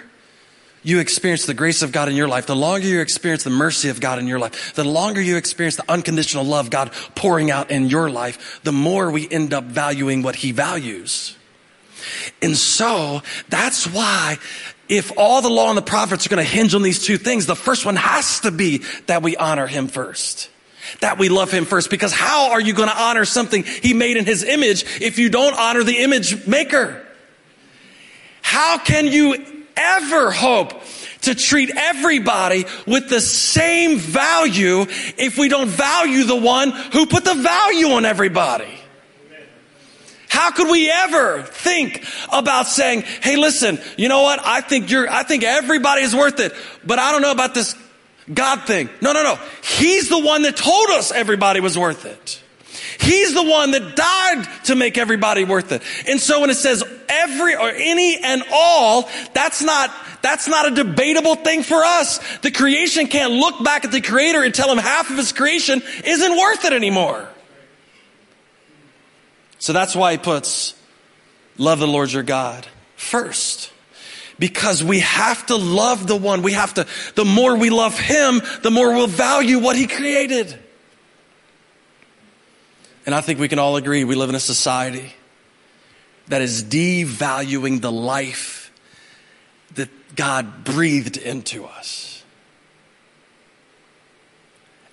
you 0.84 0.99
experience 0.99 1.45
the 1.45 1.54
grace 1.54 1.82
of 1.82 1.91
God 1.91 2.08
in 2.08 2.15
your 2.15 2.28
life, 2.28 2.45
the 2.45 2.56
longer 2.56 2.88
you 2.88 3.01
experience 3.01 3.43
the 3.43 3.49
mercy 3.49 3.89
of 3.89 3.99
God 3.99 4.19
in 4.19 4.28
your 4.28 4.39
life, 4.39 4.73
the 4.75 4.84
longer 4.84 5.19
you 5.19 5.36
experience 5.36 5.75
the 5.75 5.91
unconditional 5.91 6.45
love 6.45 6.69
God 6.69 6.91
pouring 7.15 7.51
out 7.51 7.71
in 7.71 7.89
your 7.89 8.10
life, 8.10 8.62
the 8.63 8.71
more 8.71 9.12
we 9.12 9.28
end 9.30 9.54
up 9.54 9.65
valuing 9.65 10.21
what 10.21 10.36
He 10.36 10.51
values. 10.51 11.36
And 12.41 12.56
so 12.56 13.21
that's 13.49 13.88
why 13.88 14.38
if 14.88 15.12
all 15.17 15.41
the 15.41 15.49
law 15.49 15.69
and 15.69 15.78
the 15.78 15.82
prophets 15.82 16.25
are 16.25 16.30
going 16.30 16.43
to 16.45 16.49
hinge 16.49 16.75
on 16.75 16.84
these 16.84 17.04
two 17.04 17.17
things, 17.17 17.47
the 17.47 17.56
first 17.56 17.86
one 17.86 17.95
has 17.95 18.41
to 18.41 18.51
be 18.51 18.84
that 19.08 19.23
we 19.23 19.36
honor 19.36 19.67
Him 19.67 19.88
first. 19.88 20.49
That 21.01 21.17
we 21.17 21.29
love 21.29 21.51
Him 21.51 21.65
first. 21.65 21.89
Because 21.89 22.11
how 22.11 22.51
are 22.51 22.61
you 22.61 22.73
going 22.73 22.89
to 22.89 22.97
honor 22.97 23.25
something 23.25 23.63
He 23.63 23.93
made 23.93 24.17
in 24.17 24.25
His 24.25 24.43
image 24.43 24.85
if 25.01 25.19
you 25.19 25.29
don't 25.29 25.57
honor 25.57 25.83
the 25.83 25.97
image 25.97 26.47
maker? 26.47 27.01
How 28.41 28.77
can 28.77 29.07
you 29.07 29.35
ever 29.75 30.31
hope 30.31 30.81
to 31.25 31.35
treat 31.35 31.71
everybody 31.75 32.65
with 32.85 33.09
the 33.09 33.19
same 33.19 33.97
value 33.97 34.85
if 35.17 35.37
we 35.37 35.49
don't 35.49 35.67
value 35.67 36.23
the 36.23 36.35
one 36.35 36.71
who 36.71 37.05
put 37.07 37.25
the 37.25 37.33
value 37.33 37.87
on 37.87 38.05
everybody. 38.05 38.79
How 40.29 40.51
could 40.51 40.69
we 40.69 40.89
ever 40.89 41.43
think 41.43 42.05
about 42.31 42.67
saying, 42.67 43.03
hey, 43.21 43.37
listen, 43.37 43.79
you 43.97 44.09
know 44.09 44.21
what? 44.21 44.39
I 44.43 44.61
think 44.61 44.91
you're, 44.91 45.09
I 45.09 45.23
think 45.23 45.43
everybody 45.43 46.01
is 46.01 46.15
worth 46.15 46.39
it, 46.39 46.53
but 46.85 46.99
I 46.99 47.11
don't 47.11 47.21
know 47.21 47.31
about 47.31 47.53
this 47.53 47.73
God 48.33 48.63
thing. 48.63 48.89
No, 49.01 49.13
no, 49.13 49.23
no. 49.23 49.39
He's 49.63 50.09
the 50.09 50.19
one 50.19 50.43
that 50.43 50.57
told 50.57 50.89
us 50.89 51.11
everybody 51.11 51.59
was 51.59 51.77
worth 51.77 52.05
it. 52.05 52.41
He's 52.99 53.33
the 53.33 53.43
one 53.43 53.71
that 53.71 53.95
died 53.95 54.65
to 54.65 54.75
make 54.75 54.97
everybody 54.97 55.43
worth 55.43 55.71
it. 55.71 55.83
And 56.07 56.19
so 56.19 56.41
when 56.41 56.49
it 56.49 56.55
says 56.55 56.83
every 57.07 57.55
or 57.55 57.69
any 57.69 58.17
and 58.17 58.43
all, 58.51 59.09
that's 59.33 59.61
not, 59.61 59.93
that's 60.21 60.47
not 60.47 60.71
a 60.71 60.75
debatable 60.75 61.35
thing 61.35 61.61
for 61.61 61.83
us. 61.83 62.19
The 62.39 62.51
creation 62.51 63.07
can't 63.07 63.33
look 63.33 63.63
back 63.63 63.85
at 63.85 63.91
the 63.91 64.01
creator 64.01 64.41
and 64.43 64.53
tell 64.53 64.71
him 64.71 64.77
half 64.77 65.09
of 65.09 65.17
his 65.17 65.33
creation 65.33 65.81
isn't 66.03 66.38
worth 66.38 66.65
it 66.65 66.73
anymore. 66.73 67.27
So 69.59 69.73
that's 69.73 69.95
why 69.95 70.13
he 70.13 70.17
puts 70.17 70.73
love 71.57 71.79
the 71.79 71.88
Lord 71.88 72.11
your 72.11 72.23
God 72.23 72.67
first. 72.95 73.71
Because 74.37 74.83
we 74.83 74.99
have 74.99 75.45
to 75.45 75.55
love 75.55 76.07
the 76.07 76.15
one. 76.15 76.41
We 76.41 76.53
have 76.53 76.73
to, 76.73 76.85
the 77.15 77.25
more 77.25 77.55
we 77.55 77.69
love 77.69 77.97
him, 77.97 78.41
the 78.63 78.71
more 78.71 78.93
we'll 78.93 79.07
value 79.07 79.59
what 79.59 79.77
he 79.77 79.87
created. 79.87 80.57
And 83.05 83.13
I 83.13 83.21
think 83.21 83.39
we 83.39 83.47
can 83.47 83.59
all 83.59 83.75
agree 83.75 84.03
we 84.03 84.15
live 84.15 84.29
in 84.29 84.35
a 84.35 84.39
society 84.39 85.13
that 86.27 86.41
is 86.41 86.63
devaluing 86.63 87.81
the 87.81 87.91
life 87.91 88.71
that 89.75 89.89
God 90.15 90.63
breathed 90.63 91.17
into 91.17 91.65
us. 91.65 92.23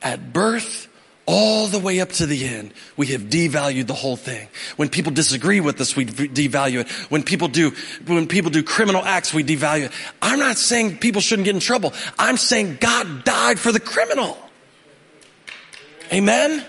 At 0.02 0.32
birth, 0.32 0.88
all 1.26 1.68
the 1.68 1.78
way 1.78 2.00
up 2.00 2.10
to 2.10 2.26
the 2.26 2.46
end, 2.46 2.74
we 2.96 3.06
have 3.08 3.22
devalued 3.22 3.86
the 3.86 3.94
whole 3.94 4.16
thing. 4.16 4.48
When 4.76 4.88
people 4.88 5.12
disagree 5.12 5.60
with 5.60 5.80
us, 5.80 5.94
we 5.94 6.04
devalue 6.04 6.80
it. 6.80 6.90
When 7.10 7.22
people 7.22 7.48
do, 7.48 7.72
when 8.06 8.26
people 8.26 8.50
do 8.50 8.62
criminal 8.62 9.04
acts, 9.04 9.32
we 9.32 9.44
devalue 9.44 9.86
it. 9.86 9.92
I'm 10.20 10.38
not 10.38 10.56
saying 10.56 10.98
people 10.98 11.20
shouldn't 11.20 11.44
get 11.44 11.54
in 11.54 11.60
trouble. 11.60 11.92
I'm 12.18 12.36
saying 12.36 12.78
God 12.80 13.24
died 13.24 13.58
for 13.58 13.70
the 13.70 13.80
criminal. 13.80 14.36
Amen? 16.12 16.64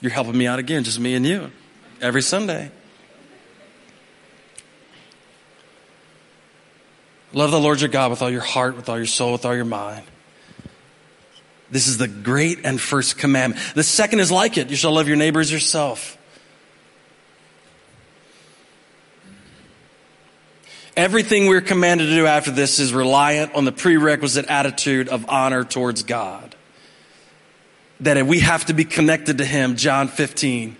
You're 0.00 0.12
helping 0.12 0.38
me 0.38 0.46
out 0.46 0.58
again, 0.58 0.84
just 0.84 1.00
me 1.00 1.14
and 1.14 1.26
you, 1.26 1.50
every 2.00 2.22
Sunday. 2.22 2.70
Love 7.32 7.50
the 7.50 7.60
Lord 7.60 7.80
your 7.80 7.90
God 7.90 8.10
with 8.10 8.22
all 8.22 8.30
your 8.30 8.40
heart, 8.40 8.76
with 8.76 8.88
all 8.88 8.96
your 8.96 9.06
soul, 9.06 9.32
with 9.32 9.44
all 9.44 9.54
your 9.54 9.64
mind. 9.64 10.04
This 11.70 11.86
is 11.86 11.98
the 11.98 12.08
great 12.08 12.60
and 12.64 12.80
first 12.80 13.18
commandment. 13.18 13.62
The 13.74 13.82
second 13.82 14.20
is 14.20 14.32
like 14.32 14.56
it. 14.56 14.70
You 14.70 14.76
shall 14.76 14.92
love 14.92 15.06
your 15.06 15.16
neighbor 15.16 15.40
as 15.40 15.52
yourself. 15.52 16.16
Everything 20.96 21.46
we're 21.46 21.60
commanded 21.60 22.06
to 22.06 22.14
do 22.14 22.26
after 22.26 22.50
this 22.50 22.80
is 22.80 22.92
reliant 22.92 23.54
on 23.54 23.64
the 23.64 23.70
prerequisite 23.70 24.46
attitude 24.46 25.08
of 25.08 25.28
honor 25.28 25.62
towards 25.62 26.02
God 26.02 26.56
that 28.00 28.26
we 28.26 28.40
have 28.40 28.64
to 28.66 28.72
be 28.72 28.84
connected 28.84 29.38
to 29.38 29.44
Him. 29.44 29.76
John 29.76 30.08
15. 30.08 30.76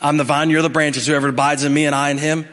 I'm 0.00 0.16
the 0.16 0.24
vine, 0.24 0.50
you're 0.50 0.62
the 0.62 0.70
branches. 0.70 1.06
Whoever 1.06 1.28
abides 1.28 1.64
in 1.64 1.72
me 1.72 1.86
and 1.86 1.94
I 1.94 2.10
in 2.10 2.18
Him, 2.18 2.46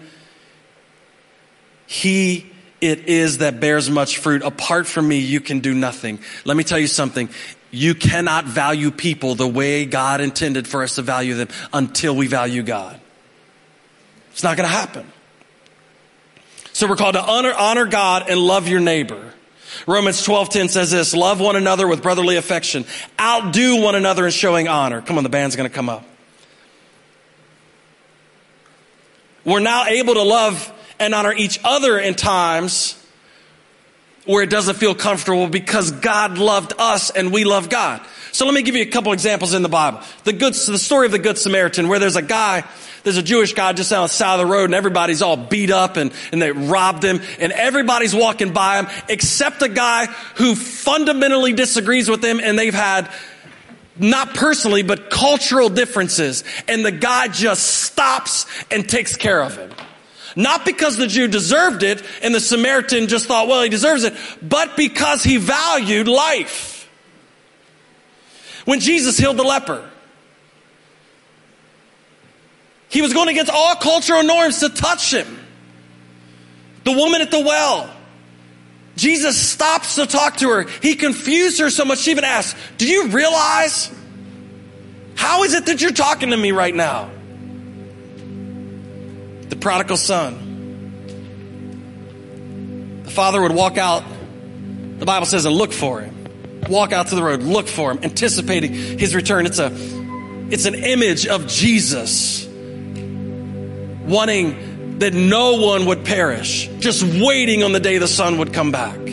He 1.86 2.52
it 2.80 3.08
is 3.08 3.40
that 3.40 3.60
bears 3.60 3.90
much 3.90 4.18
fruit. 4.18 4.44
Apart 4.44 4.86
from 4.86 5.08
me, 5.08 5.20
you 5.20 5.40
can 5.40 5.60
do 5.62 5.74
nothing. 5.74 6.20
Let 6.46 6.56
me 6.56 6.64
tell 6.64 6.78
you 6.78 6.88
something. 6.88 7.30
You 7.78 7.94
cannot 7.94 8.46
value 8.46 8.90
people 8.90 9.36
the 9.36 9.48
way 9.48 9.86
God 9.86 10.20
intended 10.20 10.68
for 10.68 10.82
us 10.82 10.96
to 10.96 11.04
value 11.04 11.36
them 11.36 11.50
until 11.72 12.16
we 12.16 12.26
value 12.26 12.64
God. 12.64 13.00
It's 14.32 14.44
not 14.44 14.58
going 14.58 14.68
to 14.68 14.76
happen. 14.76 15.06
So 16.74 16.88
we're 16.88 16.96
called 16.96 17.14
to 17.14 17.24
honor, 17.24 17.54
honor 17.54 17.86
God 17.86 18.30
and 18.30 18.40
love 18.40 18.68
your 18.68 18.80
neighbor. 18.80 19.34
Romans 19.86 20.26
12:10 20.26 20.70
says 20.70 20.90
this, 20.90 21.14
love 21.16 21.40
one 21.40 21.56
another 21.56 21.88
with 21.88 22.02
brotherly 22.02 22.38
affection. 22.38 22.84
Outdo 23.20 23.82
one 23.82 23.94
another 23.94 24.26
in 24.26 24.32
showing 24.32 24.68
honor. 24.68 25.02
Come 25.02 25.20
on, 25.20 25.24
the 25.24 25.30
band's 25.30 25.56
going 25.56 25.70
to 25.70 25.76
come 25.76 25.88
up. 25.88 26.04
We're 29.46 29.60
now 29.60 29.86
able 29.86 30.16
to 30.16 30.24
love 30.24 30.74
and 31.00 31.14
honor 31.14 31.34
each 31.34 31.60
other 31.64 32.00
in 32.00 32.16
times 32.16 32.96
where 34.28 34.44
it 34.44 34.50
doesn't 34.50 34.76
feel 34.76 34.94
comfortable 34.94 35.48
because 35.48 35.92
God 35.92 36.38
loved 36.38 36.74
us 36.78 37.10
and 37.10 37.32
we 37.34 37.44
love 37.44 37.70
God. 37.70 38.02
So 38.32 38.46
let 38.46 38.54
me 38.54 38.62
give 38.62 38.76
you 38.76 38.84
a 38.84 38.88
couple 38.88 39.14
examples 39.14 39.54
in 39.54 39.64
the 39.64 39.70
Bible. 39.70 40.02
The 40.24 40.34
good, 40.34 40.54
the 40.54 40.78
story 40.78 41.08
of 41.08 41.12
the 41.12 41.20
Good 41.20 41.38
Samaritan 41.38 41.88
where 41.88 41.98
there's 41.98 42.16
a 42.16 42.22
guy 42.22 42.64
there's 43.04 43.18
a 43.18 43.24
Jewish 43.24 43.54
guy 43.54 43.72
just 43.72 43.94
on 43.94 44.04
the 44.04 44.10
side 44.10 44.38
of 44.38 44.46
the 44.46 44.52
road 44.52 44.66
and 44.66 44.74
everybody's 44.74 45.22
all 45.22 45.38
beat 45.38 45.72
up 45.72 45.96
and, 45.96 46.12
and 46.34 46.42
they 46.42 46.52
robbed 46.52 47.04
him 47.04 47.22
and 47.40 47.54
everybody's 47.54 48.14
walking 48.14 48.52
by 48.52 48.82
him 48.82 48.88
except 49.08 49.62
a 49.62 49.70
guy 49.70 50.08
who 50.36 50.56
fundamentally 50.56 51.54
disagrees 51.54 52.10
with 52.10 52.22
him 52.22 52.42
and 52.42 52.60
they've 52.60 52.74
had 52.74 53.10
not 54.00 54.34
personally, 54.34 54.84
but 54.84 55.10
cultural 55.10 55.70
differences. 55.70 56.44
And 56.68 56.86
the 56.86 56.92
guy 56.92 57.30
just 57.30 57.66
stops 57.66 58.46
and 58.70 58.88
takes 58.88 59.16
care 59.16 59.42
of 59.42 59.56
him. 59.58 59.67
Not 60.38 60.66
because 60.66 60.98
the 60.98 61.08
Jew 61.08 61.28
deserved 61.28 61.82
it 61.82 62.04
and 62.22 62.34
the 62.34 62.40
Samaritan 62.40 63.08
just 63.08 63.26
thought, 63.26 63.48
well, 63.48 63.64
he 63.64 63.70
deserves 63.70 64.04
it, 64.04 64.14
but 64.40 64.78
because 64.78 65.24
he 65.24 65.38
valued 65.38 66.08
life. 66.08 66.88
When 68.64 68.80
Jesus 68.80 69.18
healed 69.18 69.38
the 69.38 69.44
leper, 69.44 69.90
he 72.90 73.02
was 73.02 73.16
going 73.16 73.30
against 73.30 73.52
all 73.52 73.76
cultural 73.78 74.22
norms 74.22 74.60
to 74.60 74.70
touch 74.70 75.12
him. 75.12 75.40
The 76.84 76.92
woman 76.92 77.22
at 77.22 77.32
the 77.32 77.40
well. 77.40 77.92
Jesus 78.96 79.36
stops 79.36 79.96
to 79.96 80.06
talk 80.06 80.38
to 80.38 80.50
her. 80.50 80.64
He 80.84 80.94
confused 80.96 81.60
her 81.60 81.72
so 81.72 81.84
much 81.84 82.00
she 82.00 82.12
even 82.12 82.24
asked, 82.24 82.56
Do 82.78 82.88
you 82.88 83.08
realize? 83.08 83.92
How 85.16 85.44
is 85.44 85.56
it 85.56 85.66
that 85.66 85.82
you're 85.82 85.92
talking 85.92 86.30
to 86.30 86.38
me 86.38 86.52
right 86.52 86.76
now? 86.76 87.10
The 89.50 89.56
prodigal 89.56 89.98
son. 89.98 90.46
The 93.04 93.12
father 93.12 93.42
would 93.42 93.54
walk 93.54 93.78
out, 93.78 94.04
the 95.00 95.06
Bible 95.06 95.26
says, 95.26 95.46
and 95.46 95.56
look 95.56 95.72
for 95.72 96.02
him. 96.02 96.14
Walk 96.70 96.92
out 96.92 97.08
to 97.08 97.16
the 97.16 97.24
road, 97.24 97.42
look 97.42 97.68
for 97.68 97.92
him, 97.92 98.00
anticipating 98.04 98.74
his 98.74 99.16
return. 99.16 99.46
It's 99.46 99.60
a 99.60 99.72
it's 100.50 100.66
an 100.66 100.76
image 100.76 101.28
of 101.28 101.48
Jesus 101.48 102.46
wanting 104.08 105.00
that 105.00 105.14
no 105.14 105.62
one 105.62 105.86
would 105.86 106.06
perish, 106.06 106.68
just 106.80 107.04
waiting 107.04 107.64
on 107.64 107.72
the 107.72 107.80
day 107.80 107.98
the 107.98 108.08
son 108.08 108.38
would 108.40 108.54
come 108.54 108.72
back. 108.72 109.07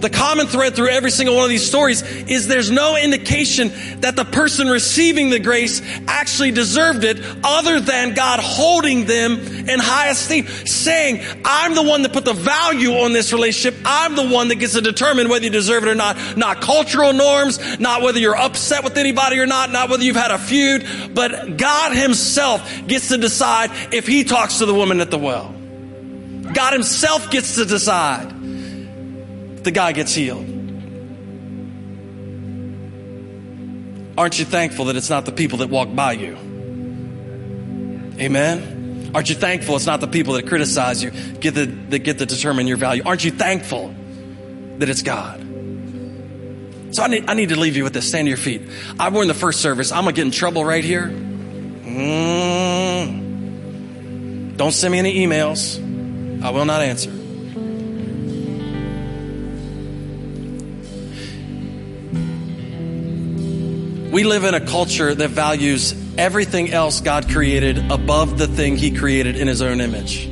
The 0.00 0.10
common 0.10 0.46
thread 0.46 0.76
through 0.76 0.88
every 0.88 1.10
single 1.10 1.36
one 1.36 1.44
of 1.44 1.50
these 1.50 1.66
stories 1.66 2.02
is 2.02 2.48
there's 2.48 2.70
no 2.70 2.96
indication 2.96 3.72
that 4.00 4.14
the 4.14 4.26
person 4.26 4.68
receiving 4.68 5.30
the 5.30 5.38
grace 5.38 5.80
actually 6.06 6.50
deserved 6.50 7.02
it 7.04 7.18
other 7.42 7.80
than 7.80 8.12
God 8.12 8.38
holding 8.40 9.06
them 9.06 9.38
in 9.68 9.78
high 9.78 10.08
esteem, 10.08 10.46
saying, 10.46 11.24
I'm 11.44 11.74
the 11.74 11.82
one 11.82 12.02
that 12.02 12.12
put 12.12 12.26
the 12.26 12.34
value 12.34 12.92
on 12.92 13.14
this 13.14 13.32
relationship. 13.32 13.80
I'm 13.86 14.14
the 14.16 14.28
one 14.28 14.48
that 14.48 14.56
gets 14.56 14.74
to 14.74 14.82
determine 14.82 15.30
whether 15.30 15.44
you 15.46 15.50
deserve 15.50 15.84
it 15.84 15.88
or 15.88 15.94
not. 15.94 16.36
Not 16.36 16.60
cultural 16.60 17.14
norms, 17.14 17.80
not 17.80 18.02
whether 18.02 18.18
you're 18.18 18.36
upset 18.36 18.84
with 18.84 18.98
anybody 18.98 19.38
or 19.38 19.46
not, 19.46 19.72
not 19.72 19.88
whether 19.88 20.04
you've 20.04 20.14
had 20.14 20.30
a 20.30 20.38
feud, 20.38 20.86
but 21.14 21.56
God 21.56 21.96
himself 21.96 22.86
gets 22.86 23.08
to 23.08 23.16
decide 23.16 23.70
if 23.94 24.06
he 24.06 24.24
talks 24.24 24.58
to 24.58 24.66
the 24.66 24.74
woman 24.74 25.00
at 25.00 25.10
the 25.10 25.18
well. 25.18 25.54
God 26.52 26.74
himself 26.74 27.30
gets 27.30 27.54
to 27.54 27.64
decide 27.64 28.36
the 29.66 29.72
guy 29.72 29.92
gets 29.92 30.14
healed. 30.14 30.46
Aren't 34.16 34.38
you 34.38 34.44
thankful 34.44 34.84
that 34.86 34.94
it's 34.94 35.10
not 35.10 35.26
the 35.26 35.32
people 35.32 35.58
that 35.58 35.68
walk 35.68 35.92
by 35.94 36.12
you? 36.12 36.36
Amen. 38.20 39.10
Aren't 39.12 39.28
you 39.28 39.34
thankful 39.34 39.74
it's 39.74 39.84
not 39.84 40.00
the 40.00 40.06
people 40.06 40.34
that 40.34 40.46
criticize 40.46 41.02
you 41.02 41.10
get 41.10 41.54
the, 41.54 41.66
that 41.66 41.98
get 41.98 42.18
to 42.18 42.26
determine 42.26 42.68
your 42.68 42.76
value? 42.76 43.02
Aren't 43.04 43.24
you 43.24 43.32
thankful 43.32 43.92
that 44.78 44.88
it's 44.88 45.02
God? 45.02 45.40
So 46.92 47.02
I 47.02 47.08
need, 47.08 47.28
I 47.28 47.34
need 47.34 47.48
to 47.48 47.58
leave 47.58 47.76
you 47.76 47.82
with 47.82 47.92
this. 47.92 48.08
Stand 48.08 48.26
to 48.26 48.30
your 48.30 48.38
feet. 48.38 48.62
I 49.00 49.08
in 49.08 49.26
the 49.26 49.34
first 49.34 49.60
service. 49.60 49.90
I'm 49.90 50.04
gonna 50.04 50.12
get 50.14 50.26
in 50.26 50.30
trouble 50.30 50.64
right 50.64 50.84
here. 50.84 51.08
Mm. 51.08 52.06
Don't 54.56 54.72
send 54.72 54.92
me 54.92 55.00
any 55.00 55.26
emails. 55.26 55.82
I 56.42 56.50
will 56.50 56.64
not 56.66 56.82
answer. 56.82 57.15
We 64.16 64.24
live 64.24 64.44
in 64.44 64.54
a 64.54 64.64
culture 64.64 65.14
that 65.14 65.28
values 65.28 65.94
everything 66.16 66.72
else 66.72 67.02
God 67.02 67.28
created 67.28 67.90
above 67.92 68.38
the 68.38 68.46
thing 68.46 68.78
He 68.78 68.92
created 68.92 69.36
in 69.36 69.46
His 69.46 69.60
own 69.60 69.82
image. 69.82 70.26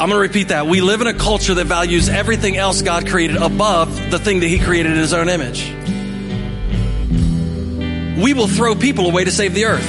I'm 0.00 0.08
going 0.08 0.12
to 0.12 0.16
repeat 0.16 0.48
that. 0.48 0.66
We 0.66 0.80
live 0.80 1.02
in 1.02 1.06
a 1.08 1.12
culture 1.12 1.52
that 1.52 1.66
values 1.66 2.08
everything 2.08 2.56
else 2.56 2.80
God 2.80 3.06
created 3.06 3.36
above 3.36 4.10
the 4.10 4.18
thing 4.18 4.40
that 4.40 4.48
He 4.48 4.58
created 4.58 4.92
in 4.92 4.98
His 4.98 5.12
own 5.12 5.28
image. 5.28 5.68
We 8.18 8.32
will 8.32 8.48
throw 8.48 8.74
people 8.74 9.04
away 9.04 9.24
to 9.24 9.30
save 9.30 9.52
the 9.52 9.66
earth. 9.66 9.86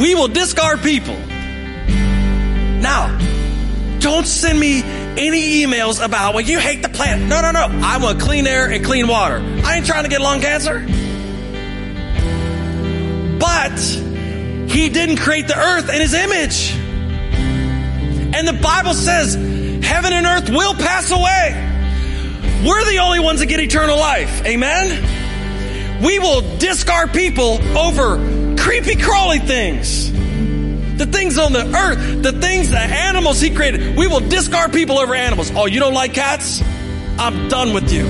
We 0.00 0.14
will 0.14 0.28
discard 0.28 0.80
people 0.82 1.16
don't 4.00 4.26
send 4.26 4.58
me 4.58 4.82
any 4.82 5.62
emails 5.62 6.04
about, 6.04 6.34
well, 6.34 6.44
you 6.44 6.58
hate 6.58 6.82
the 6.82 6.88
planet. 6.88 7.28
No, 7.28 7.40
no, 7.42 7.52
no. 7.52 7.68
I 7.82 7.98
want 7.98 8.20
clean 8.20 8.46
air 8.46 8.70
and 8.70 8.84
clean 8.84 9.06
water. 9.06 9.36
I 9.64 9.76
ain't 9.76 9.86
trying 9.86 10.04
to 10.04 10.10
get 10.10 10.20
lung 10.20 10.40
cancer. 10.40 10.80
But 13.38 13.78
he 14.70 14.88
didn't 14.88 15.16
create 15.16 15.48
the 15.48 15.58
earth 15.58 15.88
in 15.88 16.00
his 16.00 16.14
image. 16.14 16.72
And 18.34 18.46
the 18.48 18.58
Bible 18.62 18.94
says 18.94 19.34
heaven 19.84 20.12
and 20.12 20.26
earth 20.26 20.48
will 20.50 20.74
pass 20.74 21.10
away. 21.10 21.66
We're 22.66 22.84
the 22.84 22.98
only 22.98 23.20
ones 23.20 23.40
that 23.40 23.46
get 23.46 23.60
eternal 23.60 23.96
life. 23.96 24.44
Amen? 24.46 26.02
We 26.02 26.18
will 26.18 26.42
discard 26.58 27.12
people 27.12 27.60
over 27.76 28.16
creepy 28.56 28.96
crawly 28.96 29.38
things 29.38 30.10
the 31.00 31.06
things 31.06 31.38
on 31.38 31.54
the 31.54 31.66
earth, 31.74 32.22
the 32.22 32.32
things, 32.32 32.70
the 32.70 32.78
animals 32.78 33.40
He 33.40 33.48
created. 33.48 33.96
We 33.96 34.06
will 34.06 34.20
discard 34.20 34.72
people 34.72 34.98
over 34.98 35.14
animals. 35.14 35.50
Oh, 35.54 35.64
you 35.64 35.80
don't 35.80 35.94
like 35.94 36.12
cats? 36.12 36.62
I'm 37.18 37.48
done 37.48 37.72
with 37.72 37.90
you. 37.90 38.04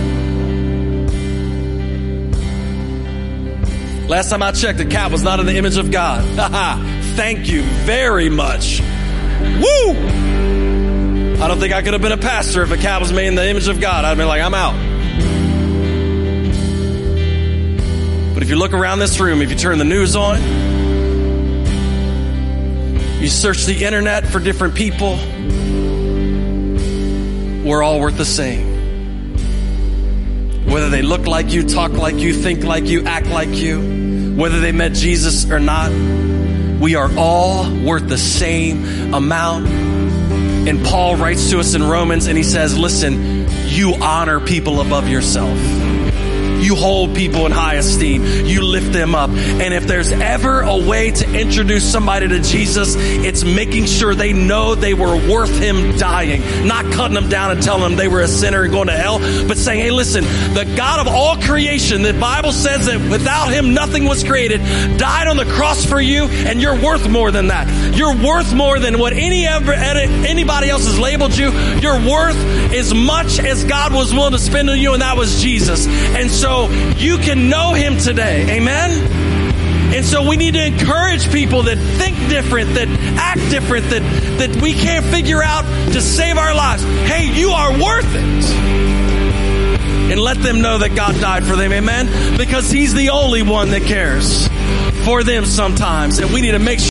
Last 4.08 4.30
time 4.30 4.42
I 4.42 4.50
checked, 4.50 4.78
the 4.78 4.86
cat 4.86 5.12
was 5.12 5.22
not 5.22 5.38
in 5.38 5.46
the 5.46 5.56
image 5.56 5.76
of 5.76 5.92
God. 5.92 6.24
Thank 7.14 7.48
you 7.48 7.62
very 7.62 8.28
much. 8.28 8.80
Woo! 8.80 9.92
I 11.38 11.46
don't 11.46 11.60
think 11.60 11.72
I 11.72 11.82
could 11.82 11.92
have 11.92 12.02
been 12.02 12.10
a 12.10 12.18
pastor 12.18 12.64
if 12.64 12.72
a 12.72 12.76
cat 12.76 13.00
was 13.00 13.12
made 13.12 13.28
in 13.28 13.36
the 13.36 13.48
image 13.48 13.68
of 13.68 13.80
God. 13.80 14.04
I'd 14.04 14.16
been 14.16 14.26
like, 14.26 14.42
I'm 14.42 14.54
out. 14.54 14.74
But 18.34 18.42
if 18.42 18.50
you 18.50 18.56
look 18.56 18.72
around 18.72 18.98
this 18.98 19.20
room, 19.20 19.42
if 19.42 19.50
you 19.50 19.56
turn 19.56 19.78
the 19.78 19.84
news 19.84 20.16
on, 20.16 20.69
you 23.20 23.28
search 23.28 23.66
the 23.66 23.84
internet 23.84 24.26
for 24.26 24.40
different 24.40 24.74
people. 24.74 25.16
We're 27.64 27.82
all 27.82 28.00
worth 28.00 28.16
the 28.16 28.24
same. 28.24 28.70
Whether 30.66 30.88
they 30.88 31.02
look 31.02 31.26
like 31.26 31.52
you, 31.52 31.68
talk 31.68 31.92
like 31.92 32.16
you, 32.16 32.32
think 32.32 32.64
like 32.64 32.84
you, 32.86 33.04
act 33.04 33.26
like 33.26 33.50
you, 33.50 34.34
whether 34.36 34.60
they 34.60 34.72
met 34.72 34.94
Jesus 34.94 35.50
or 35.50 35.60
not, 35.60 35.90
we 36.80 36.94
are 36.94 37.10
all 37.18 37.70
worth 37.70 38.08
the 38.08 38.16
same 38.16 39.12
amount. 39.12 39.66
And 39.66 40.82
Paul 40.86 41.16
writes 41.16 41.50
to 41.50 41.60
us 41.60 41.74
in 41.74 41.82
Romans 41.82 42.26
and 42.26 42.38
he 42.38 42.44
says, 42.44 42.78
listen, 42.78 43.46
you 43.66 43.94
honor 44.00 44.40
people 44.40 44.80
above 44.80 45.08
yourself. 45.08 45.58
You 46.60 46.76
hold 46.76 47.14
people 47.14 47.46
in 47.46 47.52
high 47.52 47.74
esteem. 47.74 48.24
You 48.46 48.62
lift 48.62 48.92
them 48.92 49.14
up. 49.14 49.30
And 49.30 49.74
if 49.74 49.86
there's 49.86 50.12
ever 50.12 50.60
a 50.60 50.76
way 50.76 51.10
to 51.10 51.40
introduce 51.40 51.90
somebody 51.90 52.28
to 52.28 52.40
Jesus, 52.40 52.94
it's 52.98 53.44
making 53.44 53.86
sure 53.86 54.14
they 54.14 54.32
know 54.32 54.74
they 54.74 54.94
were 54.94 55.16
worth 55.16 55.56
him 55.58 55.96
dying. 55.96 56.66
Not 56.66 56.92
cutting 56.92 57.14
them 57.14 57.28
down 57.28 57.50
and 57.50 57.62
telling 57.62 57.82
them 57.82 57.96
they 57.96 58.08
were 58.08 58.20
a 58.20 58.28
sinner 58.28 58.62
and 58.62 58.72
going 58.72 58.88
to 58.88 58.96
hell, 58.96 59.18
but 59.46 59.56
saying, 59.56 59.80
hey, 59.80 59.90
listen, 59.90 60.24
the 60.24 60.72
God 60.76 61.06
of 61.06 61.12
all 61.12 61.36
creation, 61.36 62.02
the 62.02 62.12
Bible 62.12 62.52
says 62.52 62.86
that 62.86 63.10
without 63.10 63.52
him 63.52 63.74
nothing 63.74 64.04
was 64.04 64.24
created, 64.24 64.60
died 64.98 65.26
on 65.26 65.36
the 65.36 65.44
cross 65.44 65.84
for 65.84 66.00
you, 66.00 66.24
and 66.24 66.60
you're 66.60 66.80
worth 66.80 67.08
more 67.08 67.30
than 67.30 67.48
that. 67.48 67.96
You're 67.96 68.16
worth 68.16 68.54
more 68.54 68.78
than 68.78 68.98
what 68.98 69.12
any 69.12 69.46
ever, 69.46 69.72
anybody 69.72 70.70
else 70.70 70.86
has 70.86 70.98
labeled 70.98 71.36
you. 71.36 71.50
You're 71.80 72.00
worth 72.00 72.36
as 72.72 72.92
much 72.94 73.38
as 73.38 73.64
God 73.64 73.92
was 73.92 74.12
willing 74.12 74.32
to 74.32 74.38
spend 74.38 74.70
on 74.70 74.78
you, 74.78 74.92
and 74.92 75.02
that 75.02 75.16
was 75.16 75.42
Jesus. 75.42 75.86
And 75.86 76.30
so 76.50 76.68
you 76.96 77.16
can 77.18 77.48
know 77.48 77.74
him 77.74 77.96
today. 77.96 78.56
Amen? 78.56 78.90
And 79.94 80.04
so 80.04 80.28
we 80.28 80.36
need 80.36 80.54
to 80.54 80.66
encourage 80.66 81.30
people 81.30 81.62
that 81.64 81.78
think 81.78 82.16
different, 82.28 82.74
that 82.74 82.88
act 83.16 83.40
different, 83.50 83.88
that, 83.90 84.02
that 84.38 84.60
we 84.60 84.72
can't 84.72 85.04
figure 85.06 85.44
out 85.44 85.62
to 85.92 86.00
save 86.00 86.38
our 86.38 86.52
lives. 86.52 86.82
Hey, 86.82 87.30
you 87.32 87.50
are 87.50 87.70
worth 87.72 88.14
it. 88.16 88.44
And 90.10 90.20
let 90.20 90.38
them 90.38 90.60
know 90.60 90.78
that 90.78 90.96
God 90.96 91.20
died 91.20 91.44
for 91.44 91.54
them. 91.54 91.72
Amen? 91.72 92.36
Because 92.36 92.68
He's 92.68 92.94
the 92.94 93.10
only 93.10 93.42
one 93.42 93.70
that 93.70 93.82
cares 93.82 94.48
for 95.04 95.22
them 95.22 95.44
sometimes. 95.44 96.18
And 96.18 96.34
we 96.34 96.40
need 96.40 96.50
to 96.52 96.58
make 96.58 96.80
sure 96.80 96.88